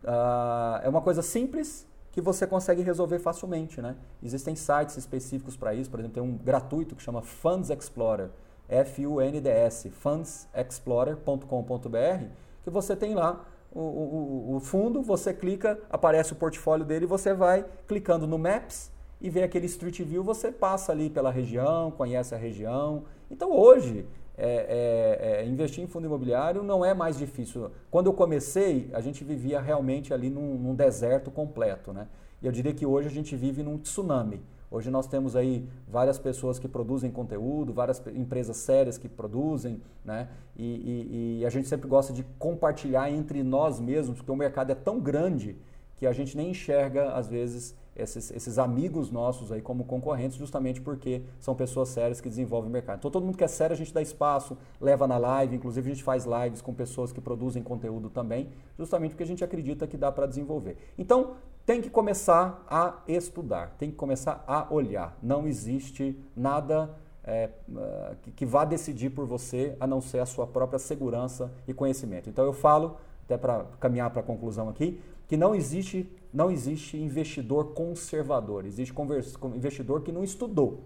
Uh, 0.02 0.80
é 0.82 0.88
uma 0.88 1.02
coisa 1.02 1.20
simples 1.20 1.86
que 2.12 2.22
você 2.22 2.46
consegue 2.46 2.80
resolver 2.80 3.18
facilmente, 3.18 3.82
né? 3.82 3.94
Existem 4.22 4.56
sites 4.56 4.96
específicos 4.96 5.54
para 5.54 5.74
isso, 5.74 5.90
por 5.90 6.00
exemplo, 6.00 6.14
tem 6.14 6.22
um 6.22 6.34
gratuito 6.34 6.96
que 6.96 7.02
chama 7.02 7.20
Funds 7.20 7.68
Explorer, 7.68 8.30
F-U-N-D-S, 8.66 9.90
fundsexplorer.com.br, 9.90 12.24
que 12.62 12.70
você 12.70 12.96
tem 12.96 13.14
lá 13.14 13.44
o, 13.70 13.80
o, 13.80 14.56
o 14.56 14.60
fundo, 14.60 15.02
você 15.02 15.34
clica, 15.34 15.78
aparece 15.90 16.32
o 16.32 16.36
portfólio 16.36 16.86
dele, 16.86 17.04
você 17.04 17.34
vai 17.34 17.66
clicando 17.86 18.26
no 18.26 18.38
Maps 18.38 18.93
e 19.24 19.30
vê 19.30 19.42
aquele 19.42 19.64
Street 19.64 20.02
View, 20.02 20.22
você 20.22 20.52
passa 20.52 20.92
ali 20.92 21.08
pela 21.08 21.30
região, 21.30 21.90
conhece 21.90 22.34
a 22.34 22.36
região. 22.36 23.04
Então 23.30 23.50
hoje, 23.50 24.04
é, 24.36 25.16
é, 25.18 25.40
é, 25.40 25.46
investir 25.46 25.82
em 25.82 25.86
fundo 25.86 26.04
imobiliário 26.04 26.62
não 26.62 26.84
é 26.84 26.92
mais 26.92 27.16
difícil. 27.16 27.70
Quando 27.90 28.08
eu 28.08 28.12
comecei, 28.12 28.90
a 28.92 29.00
gente 29.00 29.24
vivia 29.24 29.62
realmente 29.62 30.12
ali 30.12 30.28
num, 30.28 30.58
num, 30.58 30.74
deserto 30.74 31.30
completo, 31.30 31.90
né? 31.90 32.06
E 32.42 32.46
eu 32.46 32.52
diria 32.52 32.74
que 32.74 32.84
hoje 32.84 33.08
a 33.08 33.10
gente 33.10 33.34
vive 33.34 33.62
num 33.62 33.78
tsunami. 33.78 34.42
Hoje 34.70 34.90
nós 34.90 35.06
temos 35.06 35.34
aí 35.34 35.66
várias 35.88 36.18
pessoas 36.18 36.58
que 36.58 36.68
produzem 36.68 37.10
conteúdo, 37.10 37.72
várias 37.72 38.02
empresas 38.08 38.58
sérias 38.58 38.98
que 38.98 39.08
produzem, 39.08 39.80
né? 40.04 40.28
E, 40.54 40.66
e, 40.66 41.38
e 41.40 41.46
a 41.46 41.48
gente 41.48 41.66
sempre 41.66 41.88
gosta 41.88 42.12
de 42.12 42.24
compartilhar 42.38 43.10
entre 43.10 43.42
nós 43.42 43.80
mesmos, 43.80 44.18
porque 44.18 44.30
o 44.30 44.36
mercado 44.36 44.70
é 44.70 44.74
tão 44.74 45.00
grande 45.00 45.56
que 45.96 46.06
a 46.06 46.12
gente 46.12 46.36
nem 46.36 46.50
enxerga, 46.50 47.14
às 47.14 47.26
vezes, 47.26 47.74
esses, 47.96 48.30
esses 48.30 48.58
amigos 48.58 49.10
nossos 49.10 49.52
aí 49.52 49.60
como 49.60 49.84
concorrentes, 49.84 50.36
justamente 50.36 50.80
porque 50.80 51.22
são 51.38 51.54
pessoas 51.54 51.88
sérias 51.88 52.20
que 52.20 52.28
desenvolvem 52.28 52.70
mercado. 52.70 52.98
Então, 52.98 53.10
todo 53.10 53.24
mundo 53.24 53.38
que 53.38 53.44
é 53.44 53.48
sério, 53.48 53.74
a 53.74 53.76
gente 53.76 53.92
dá 53.92 54.02
espaço, 54.02 54.56
leva 54.80 55.06
na 55.06 55.16
live, 55.16 55.56
inclusive 55.56 55.90
a 55.90 55.94
gente 55.94 56.04
faz 56.04 56.24
lives 56.24 56.60
com 56.60 56.74
pessoas 56.74 57.12
que 57.12 57.20
produzem 57.20 57.62
conteúdo 57.62 58.10
também, 58.10 58.48
justamente 58.76 59.10
porque 59.10 59.22
a 59.22 59.26
gente 59.26 59.44
acredita 59.44 59.86
que 59.86 59.96
dá 59.96 60.10
para 60.10 60.26
desenvolver. 60.26 60.76
Então, 60.98 61.34
tem 61.64 61.80
que 61.80 61.88
começar 61.88 62.64
a 62.68 63.02
estudar, 63.08 63.74
tem 63.78 63.90
que 63.90 63.96
começar 63.96 64.44
a 64.46 64.66
olhar. 64.72 65.16
Não 65.22 65.46
existe 65.46 66.18
nada 66.36 66.94
é, 67.24 67.48
que, 68.22 68.30
que 68.32 68.46
vá 68.46 68.64
decidir 68.64 69.10
por 69.10 69.24
você, 69.24 69.76
a 69.80 69.86
não 69.86 70.00
ser 70.00 70.18
a 70.18 70.26
sua 70.26 70.46
própria 70.46 70.78
segurança 70.78 71.50
e 71.66 71.72
conhecimento. 71.72 72.28
Então, 72.28 72.44
eu 72.44 72.52
falo, 72.52 72.98
até 73.24 73.38
para 73.38 73.64
caminhar 73.80 74.10
para 74.10 74.20
a 74.20 74.24
conclusão 74.24 74.68
aqui, 74.68 75.00
que 75.26 75.36
não 75.36 75.54
existe, 75.54 76.06
não 76.34 76.50
existe 76.50 76.96
investidor 76.96 77.74
conservador, 77.74 78.66
existe 78.66 78.92
investidor 79.54 80.02
que 80.02 80.10
não 80.10 80.24
estudou. 80.24 80.82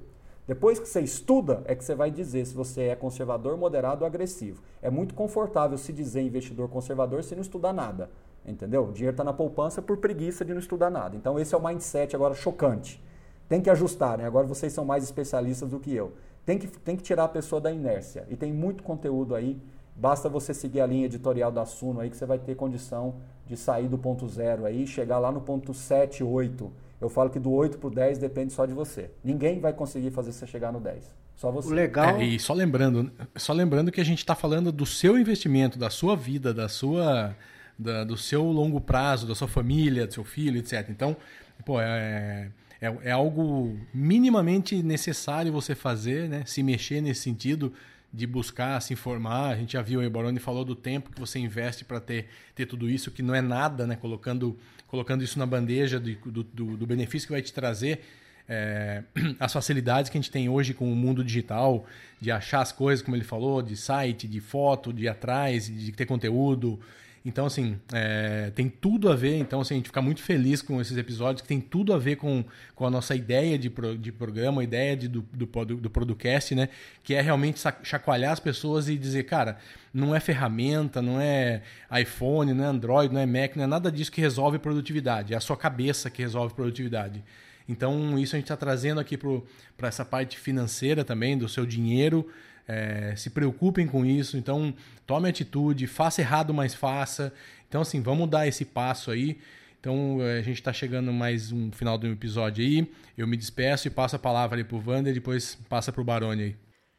Depois 0.46 0.78
que 0.78 0.86
você 0.86 1.00
estuda, 1.00 1.62
é 1.64 1.74
que 1.74 1.82
você 1.82 1.94
vai 1.94 2.10
dizer 2.10 2.46
se 2.46 2.54
você 2.54 2.82
é 2.84 2.96
conservador, 2.96 3.56
moderado 3.56 4.02
ou 4.02 4.06
agressivo. 4.06 4.62
É 4.82 4.90
muito 4.90 5.14
confortável 5.14 5.76
se 5.78 5.92
dizer 5.92 6.20
investidor 6.20 6.68
conservador 6.68 7.24
se 7.24 7.34
não 7.34 7.42
estudar 7.42 7.72
nada. 7.72 8.10
Entendeu? 8.46 8.88
O 8.88 8.92
dinheiro 8.92 9.14
está 9.14 9.24
na 9.24 9.32
poupança 9.32 9.82
por 9.82 9.96
preguiça 9.96 10.44
de 10.44 10.52
não 10.52 10.60
estudar 10.60 10.90
nada. 10.90 11.16
Então 11.16 11.38
esse 11.38 11.54
é 11.54 11.58
o 11.58 11.62
mindset 11.62 12.14
agora 12.14 12.34
chocante. 12.34 13.02
Tem 13.48 13.60
que 13.60 13.70
ajustar, 13.70 14.18
né? 14.18 14.26
Agora 14.26 14.46
vocês 14.46 14.72
são 14.72 14.84
mais 14.84 15.04
especialistas 15.04 15.70
do 15.70 15.80
que 15.80 15.94
eu. 15.94 16.12
Tem 16.44 16.58
que, 16.58 16.66
tem 16.66 16.96
que 16.96 17.02
tirar 17.02 17.24
a 17.24 17.28
pessoa 17.28 17.60
da 17.60 17.70
inércia. 17.72 18.26
E 18.30 18.36
tem 18.36 18.52
muito 18.52 18.82
conteúdo 18.82 19.34
aí. 19.34 19.58
Basta 19.98 20.28
você 20.28 20.54
seguir 20.54 20.80
a 20.80 20.86
linha 20.86 21.06
editorial 21.06 21.50
da 21.50 21.66
Suno 21.66 22.00
aí 22.00 22.08
que 22.08 22.16
você 22.16 22.24
vai 22.24 22.38
ter 22.38 22.54
condição 22.54 23.16
de 23.46 23.56
sair 23.56 23.88
do 23.88 23.98
ponto 23.98 24.28
zero 24.28 24.64
aí, 24.64 24.86
chegar 24.86 25.18
lá 25.18 25.32
no 25.32 25.40
ponto 25.40 25.74
7, 25.74 26.22
8. 26.22 26.70
Eu 27.00 27.08
falo 27.08 27.30
que 27.30 27.38
do 27.38 27.50
8 27.50 27.78
para 27.78 27.86
o 27.88 27.90
10 27.90 28.18
depende 28.18 28.52
só 28.52 28.64
de 28.64 28.72
você. 28.72 29.10
Ninguém 29.24 29.58
vai 29.58 29.72
conseguir 29.72 30.10
fazer 30.10 30.32
você 30.32 30.46
chegar 30.46 30.72
no 30.72 30.78
10. 30.80 31.02
Só 31.34 31.50
você. 31.50 31.68
O 31.68 31.72
legal. 31.72 32.16
É, 32.16 32.24
e 32.24 32.38
só 32.38 32.52
lembrando, 32.52 33.10
só 33.36 33.52
lembrando 33.52 33.90
que 33.90 34.00
a 34.00 34.04
gente 34.04 34.18
está 34.18 34.34
falando 34.34 34.70
do 34.70 34.86
seu 34.86 35.18
investimento, 35.18 35.78
da 35.78 35.90
sua 35.90 36.14
vida, 36.14 36.54
da 36.54 36.68
sua, 36.68 37.34
da, 37.78 38.04
do 38.04 38.16
seu 38.16 38.44
longo 38.44 38.80
prazo, 38.80 39.26
da 39.26 39.34
sua 39.34 39.48
família, 39.48 40.06
do 40.06 40.14
seu 40.14 40.24
filho, 40.24 40.58
etc. 40.58 40.88
Então, 40.90 41.16
pô, 41.64 41.80
é, 41.80 42.50
é, 42.80 42.96
é 43.04 43.10
algo 43.10 43.76
minimamente 43.92 44.80
necessário 44.82 45.52
você 45.52 45.74
fazer, 45.74 46.28
né? 46.28 46.42
Se 46.46 46.62
mexer 46.62 47.00
nesse 47.00 47.22
sentido 47.22 47.72
de 48.12 48.26
buscar 48.26 48.80
se 48.80 48.92
informar. 48.92 49.50
A 49.50 49.56
gente 49.56 49.74
já 49.74 49.82
viu, 49.82 50.00
o 50.00 50.10
Baroni 50.10 50.38
falou 50.38 50.64
do 50.64 50.74
tempo 50.74 51.10
que 51.10 51.20
você 51.20 51.38
investe 51.38 51.84
para 51.84 52.00
ter, 52.00 52.28
ter 52.54 52.66
tudo 52.66 52.88
isso, 52.88 53.10
que 53.10 53.22
não 53.22 53.34
é 53.34 53.40
nada, 53.40 53.86
né? 53.86 53.96
Colocando, 53.96 54.58
colocando 54.86 55.22
isso 55.22 55.38
na 55.38 55.46
bandeja 55.46 56.00
do, 56.00 56.14
do, 56.42 56.76
do 56.76 56.86
benefício 56.86 57.26
que 57.26 57.32
vai 57.32 57.42
te 57.42 57.52
trazer. 57.52 58.00
É, 58.48 59.02
as 59.38 59.52
facilidades 59.52 60.10
que 60.10 60.16
a 60.16 60.20
gente 60.20 60.30
tem 60.30 60.48
hoje 60.48 60.72
com 60.72 60.90
o 60.90 60.96
mundo 60.96 61.22
digital, 61.22 61.86
de 62.20 62.30
achar 62.30 62.62
as 62.62 62.72
coisas, 62.72 63.04
como 63.04 63.14
ele 63.14 63.24
falou, 63.24 63.60
de 63.60 63.76
site, 63.76 64.26
de 64.26 64.40
foto, 64.40 64.92
de 64.92 65.04
ir 65.04 65.08
atrás, 65.08 65.66
de 65.66 65.92
ter 65.92 66.06
conteúdo. 66.06 66.80
Então, 67.24 67.46
assim, 67.46 67.78
é, 67.92 68.50
tem 68.54 68.68
tudo 68.68 69.10
a 69.10 69.16
ver. 69.16 69.36
Então, 69.38 69.60
assim, 69.60 69.74
a 69.74 69.76
gente 69.76 69.86
fica 69.86 70.00
muito 70.00 70.22
feliz 70.22 70.62
com 70.62 70.80
esses 70.80 70.96
episódios, 70.96 71.42
que 71.42 71.48
tem 71.48 71.60
tudo 71.60 71.92
a 71.92 71.98
ver 71.98 72.16
com, 72.16 72.44
com 72.74 72.86
a 72.86 72.90
nossa 72.90 73.14
ideia 73.14 73.58
de, 73.58 73.68
pro, 73.68 73.96
de 73.98 74.10
programa, 74.12 74.60
a 74.60 74.64
ideia 74.64 74.96
de, 74.96 75.08
do, 75.08 75.22
do, 75.22 75.46
do 75.76 75.90
podcast, 75.90 76.54
né? 76.54 76.68
Que 77.02 77.14
é 77.14 77.20
realmente 77.20 77.60
chacoalhar 77.82 78.32
as 78.32 78.40
pessoas 78.40 78.88
e 78.88 78.96
dizer, 78.96 79.24
cara, 79.24 79.58
não 79.92 80.14
é 80.14 80.20
ferramenta, 80.20 81.02
não 81.02 81.20
é 81.20 81.62
iPhone, 82.00 82.52
não 82.52 82.64
é 82.64 82.68
Android, 82.68 83.12
não 83.12 83.20
é 83.20 83.26
Mac, 83.26 83.56
não 83.56 83.64
é 83.64 83.66
nada 83.66 83.90
disso 83.90 84.12
que 84.12 84.20
resolve 84.20 84.58
produtividade. 84.58 85.34
É 85.34 85.36
a 85.36 85.40
sua 85.40 85.56
cabeça 85.56 86.08
que 86.10 86.22
resolve 86.22 86.54
produtividade. 86.54 87.22
Então, 87.68 88.18
isso 88.18 88.34
a 88.34 88.38
gente 88.38 88.46
está 88.46 88.56
trazendo 88.56 88.98
aqui 88.98 89.18
para 89.18 89.88
essa 89.88 90.04
parte 90.04 90.38
financeira 90.38 91.04
também, 91.04 91.36
do 91.36 91.48
seu 91.48 91.66
dinheiro. 91.66 92.26
É, 92.68 93.14
se 93.16 93.30
preocupem 93.30 93.86
com 93.86 94.04
isso. 94.04 94.36
Então, 94.36 94.74
tome 95.06 95.28
atitude, 95.28 95.86
faça 95.86 96.20
errado, 96.20 96.52
mas 96.52 96.74
faça. 96.74 97.32
Então, 97.66 97.80
assim, 97.80 98.02
vamos 98.02 98.28
dar 98.28 98.46
esse 98.46 98.64
passo 98.64 99.10
aí. 99.10 99.38
Então, 99.80 100.18
é, 100.20 100.38
a 100.38 100.42
gente 100.42 100.58
está 100.58 100.72
chegando 100.72 101.12
mais 101.12 101.50
um 101.50 101.72
final 101.72 101.96
do 101.96 102.06
episódio 102.06 102.64
aí. 102.64 102.90
Eu 103.16 103.26
me 103.26 103.36
despeço 103.36 103.88
e 103.88 103.90
passo 103.90 104.16
a 104.16 104.18
palavra 104.18 104.56
ali 104.56 104.64
para 104.64 104.76
o 104.76 104.82
Wander, 104.86 105.14
depois 105.14 105.56
passa 105.68 105.90
para 105.90 106.00
o 106.00 106.04
Baroni 106.04 106.42
aí. 106.42 106.56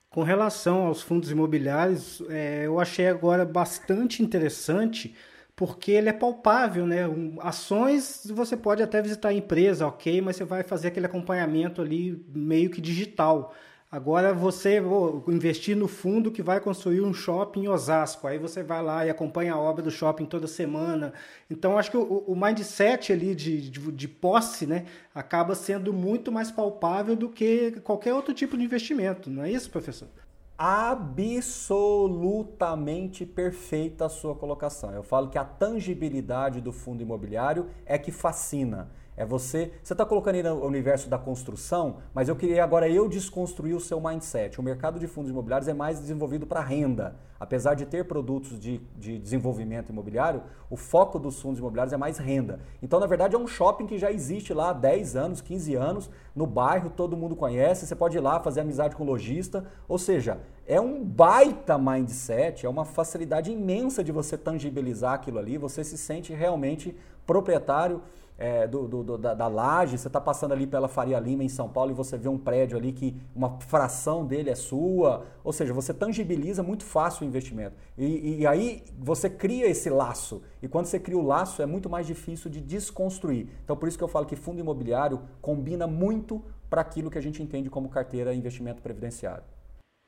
Com 0.09 0.23
relação 0.23 0.87
aos 0.87 1.03
fundos 1.03 1.29
imobiliários, 1.29 2.23
é, 2.29 2.65
eu 2.65 2.79
achei 2.79 3.07
agora 3.07 3.45
bastante 3.45 4.23
interessante 4.23 5.13
porque 5.55 5.91
ele 5.91 6.07
é 6.07 6.13
palpável, 6.13 6.87
né? 6.87 7.01
Ações 7.41 8.25
você 8.33 8.55
pode 8.55 8.81
até 8.81 9.01
visitar 9.01 9.29
a 9.29 9.33
empresa, 9.33 9.85
ok, 9.85 10.21
mas 10.21 10.37
você 10.37 10.45
vai 10.45 10.63
fazer 10.63 10.87
aquele 10.87 11.05
acompanhamento 11.05 11.81
ali 11.81 12.25
meio 12.33 12.69
que 12.69 12.79
digital. 12.79 13.53
Agora 13.91 14.35
você 14.35 14.79
investir 15.27 15.75
no 15.75 15.87
fundo 15.87 16.31
que 16.31 16.43
vai 16.43 16.59
construir 16.59 17.01
um 17.01 17.11
shopping 17.11 17.63
em 17.63 17.67
Osasco. 17.67 18.27
Aí 18.27 18.37
você 18.37 18.61
vai 18.61 18.83
lá 18.83 19.03
e 19.03 19.09
acompanha 19.09 19.53
a 19.53 19.59
obra 19.59 19.81
do 19.81 19.89
shopping 19.89 20.25
toda 20.25 20.45
semana. 20.45 21.11
Então 21.49 21.75
acho 21.75 21.89
que 21.89 21.97
o, 21.97 22.23
o 22.27 22.35
mindset 22.35 23.11
ali 23.11 23.33
de, 23.33 23.67
de, 23.67 23.91
de, 23.91 24.07
posse 24.07 24.67
né, 24.67 24.85
acaba 25.13 25.55
sendo 25.55 25.91
muito 25.91 26.31
mais 26.31 26.51
palpável 26.51 27.15
do 27.15 27.29
que 27.29 27.81
qualquer 27.83 28.13
outro 28.13 28.31
tipo 28.31 28.55
de 28.55 28.63
investimento. 28.63 29.27
Não 29.27 29.43
é 29.43 29.51
isso, 29.51 29.71
professor? 29.71 30.07
Absolutamente 30.55 33.25
perfeita 33.25 34.05
a 34.05 34.09
sua 34.09 34.35
colocação. 34.35 34.93
Eu 34.93 35.01
falo 35.01 35.29
que 35.29 35.37
a 35.39 35.43
tangibilidade 35.43 36.61
do 36.61 36.71
fundo 36.71 37.01
imobiliário 37.01 37.65
é 37.87 37.97
que 37.97 38.11
fascina. 38.11 38.91
É 39.19 39.25
você. 39.25 39.73
Você 39.83 39.91
está 39.91 40.05
colocando 40.05 40.35
aí 40.35 40.43
no 40.43 40.65
universo 40.65 41.09
da 41.09 41.17
construção, 41.17 41.97
mas 42.13 42.29
eu 42.29 42.37
queria 42.37 42.63
agora 42.63 42.87
eu 42.87 43.09
desconstruir 43.09 43.75
o 43.75 43.79
seu 43.81 43.99
mindset. 43.99 44.57
O 44.57 44.63
mercado 44.63 44.97
de 44.97 45.07
fundos 45.07 45.29
imobiliários 45.29 45.67
é 45.67 45.73
mais 45.73 45.99
desenvolvido 45.99 46.47
para 46.47 46.61
renda. 46.61 47.17
Apesar 47.37 47.73
de 47.73 47.85
ter 47.85 48.05
produtos 48.05 48.57
de, 48.57 48.77
de 48.97 49.19
desenvolvimento 49.19 49.89
imobiliário, 49.89 50.41
o 50.69 50.77
foco 50.77 51.19
dos 51.19 51.41
fundos 51.41 51.59
imobiliários 51.59 51.91
é 51.91 51.97
mais 51.97 52.17
renda. 52.17 52.61
Então, 52.81 52.97
na 52.97 53.07
verdade, 53.07 53.35
é 53.35 53.37
um 53.37 53.45
shopping 53.45 53.87
que 53.87 53.97
já 53.97 54.09
existe 54.09 54.53
lá 54.53 54.69
há 54.69 54.73
10 54.73 55.17
anos, 55.17 55.41
15 55.41 55.75
anos, 55.75 56.09
no 56.33 56.47
bairro, 56.47 56.89
todo 56.89 57.17
mundo 57.17 57.35
conhece. 57.35 57.85
Você 57.85 57.97
pode 57.97 58.15
ir 58.15 58.21
lá 58.21 58.39
fazer 58.39 58.61
amizade 58.61 58.95
com 58.95 59.03
o 59.03 59.05
lojista. 59.05 59.65
Ou 59.85 59.97
seja, 59.97 60.39
é 60.69 60.79
um 60.79 61.03
baita 61.03 61.79
mindset, 61.79 62.63
é 62.63 62.69
uma 62.69 62.85
facilidade 62.85 63.51
imensa 63.51 64.03
de 64.03 64.11
você 64.11 64.37
tangibilizar 64.37 65.13
aquilo 65.13 65.39
ali. 65.39 65.57
Você 65.57 65.83
se 65.83 65.97
sente 65.97 66.31
realmente 66.31 66.95
proprietário 67.25 68.03
é, 68.37 68.67
do, 68.67 68.87
do, 68.87 69.17
da, 69.17 69.33
da 69.33 69.47
laje, 69.47 69.97
você 69.97 70.07
está 70.07 70.21
passando 70.21 70.51
ali 70.51 70.67
pela 70.67 70.87
Faria 70.87 71.19
Lima 71.19 71.43
em 71.43 71.49
São 71.49 71.67
Paulo 71.67 71.89
e 71.89 71.93
você 71.95 72.19
vê 72.19 72.29
um 72.29 72.37
prédio 72.37 72.77
ali 72.77 72.93
que 72.93 73.19
uma 73.35 73.59
fração 73.61 74.23
dele 74.23 74.51
é 74.51 74.55
sua, 74.55 75.25
ou 75.43 75.51
seja, 75.51 75.73
você 75.73 75.91
tangibiliza 75.91 76.61
muito 76.61 76.85
fácil 76.85 77.25
o 77.25 77.27
investimento. 77.27 77.75
E, 77.97 78.37
e 78.41 78.47
aí 78.47 78.83
você 78.97 79.27
cria 79.27 79.67
esse 79.67 79.89
laço, 79.89 80.41
e 80.61 80.67
quando 80.67 80.85
você 80.85 80.99
cria 80.99 81.17
o 81.17 81.25
laço 81.25 81.63
é 81.63 81.65
muito 81.65 81.89
mais 81.89 82.05
difícil 82.05 82.49
de 82.49 82.61
desconstruir. 82.61 83.49
Então 83.63 83.75
por 83.75 83.89
isso 83.89 83.97
que 83.97 84.03
eu 84.03 84.07
falo 84.07 84.27
que 84.27 84.35
fundo 84.35 84.59
imobiliário 84.59 85.19
combina 85.41 85.87
muito 85.87 86.41
para 86.69 86.79
aquilo 86.79 87.09
que 87.09 87.17
a 87.17 87.21
gente 87.21 87.41
entende 87.41 87.71
como 87.71 87.89
carteira 87.89 88.35
investimento 88.35 88.83
previdenciário. 88.83 89.43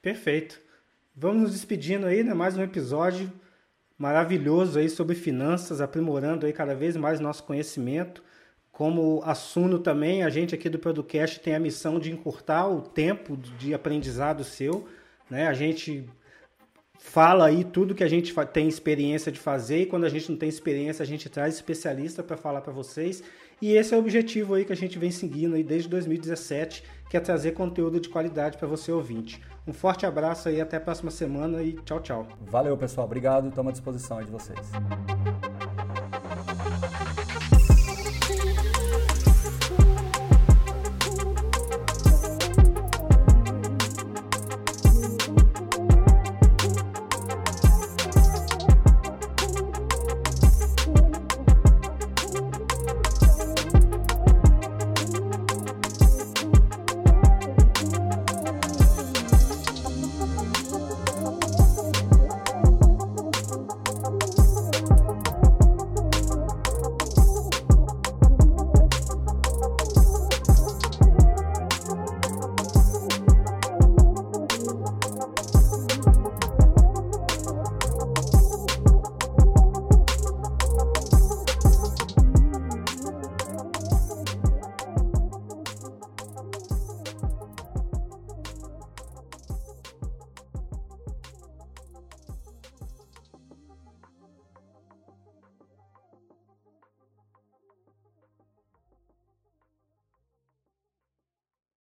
Perfeito. 0.02 0.60
Vamos 1.16 1.44
nos 1.44 1.52
despedindo 1.52 2.08
aí, 2.08 2.24
né? 2.24 2.34
Mais 2.34 2.58
um 2.58 2.64
episódio 2.64 3.32
maravilhoso 4.00 4.80
aí 4.80 4.90
sobre 4.90 5.16
finanças, 5.16 5.80
aprimorando 5.80 6.48
aí 6.48 6.52
cada 6.52 6.74
vez 6.74 6.98
mais 6.98 7.20
nosso 7.20 7.44
conhecimento. 7.44 8.24
Como 8.72 9.22
assumo 9.24 9.78
também, 9.78 10.24
a 10.24 10.30
gente 10.32 10.56
aqui 10.56 10.70
do 10.70 10.80
Producast 10.80 11.40
tem 11.42 11.54
a 11.54 11.60
missão 11.60 12.00
de 12.00 12.12
encurtar 12.12 12.68
o 12.68 12.82
tempo 12.82 13.38
de 13.38 13.76
aprendizado 13.76 14.44
seu. 14.44 14.88
Né? 15.30 15.46
A 15.46 15.54
gente 15.54 16.10
fala 16.98 17.46
aí 17.46 17.64
tudo 17.64 17.94
que 17.94 18.04
a 18.04 18.10
gente 18.10 18.34
tem 18.52 18.68
experiência 18.68 19.32
de 19.32 19.40
fazer 19.40 19.84
e 19.84 19.86
quando 19.86 20.06
a 20.06 20.10
gente 20.10 20.32
não 20.32 20.38
tem 20.38 20.50
experiência, 20.50 21.04
a 21.04 21.06
gente 21.06 21.30
traz 21.30 21.54
especialista 21.54 22.24
para 22.24 22.38
falar 22.38 22.62
para 22.62 22.74
vocês. 22.74 23.24
E 23.62 23.74
esse 23.74 23.94
é 23.94 23.98
o 23.98 24.00
objetivo 24.00 24.56
aí 24.56 24.66
que 24.66 24.74
a 24.74 24.76
gente 24.76 24.98
vem 24.98 25.12
seguindo 25.12 25.56
aí 25.56 25.64
desde 25.64 25.88
2017, 25.88 26.84
que 27.12 27.18
é 27.18 27.20
trazer 27.20 27.52
conteúdo 27.52 28.00
de 28.00 28.08
qualidade 28.08 28.58
para 28.58 28.66
você 28.66 28.90
ouvinte. 28.90 29.44
Um 29.68 29.74
forte 29.74 30.06
abraço 30.06 30.48
aí, 30.48 30.62
até 30.62 30.78
a 30.78 30.80
próxima 30.80 31.12
semana 31.12 31.62
e 31.62 31.74
tchau, 31.74 32.00
tchau. 32.00 32.28
Valeu, 32.40 32.78
pessoal. 32.78 33.06
Obrigado. 33.06 33.50
Estamos 33.50 33.72
à 33.72 33.74
disposição 33.74 34.24
de 34.24 34.32
vocês. 34.32 34.72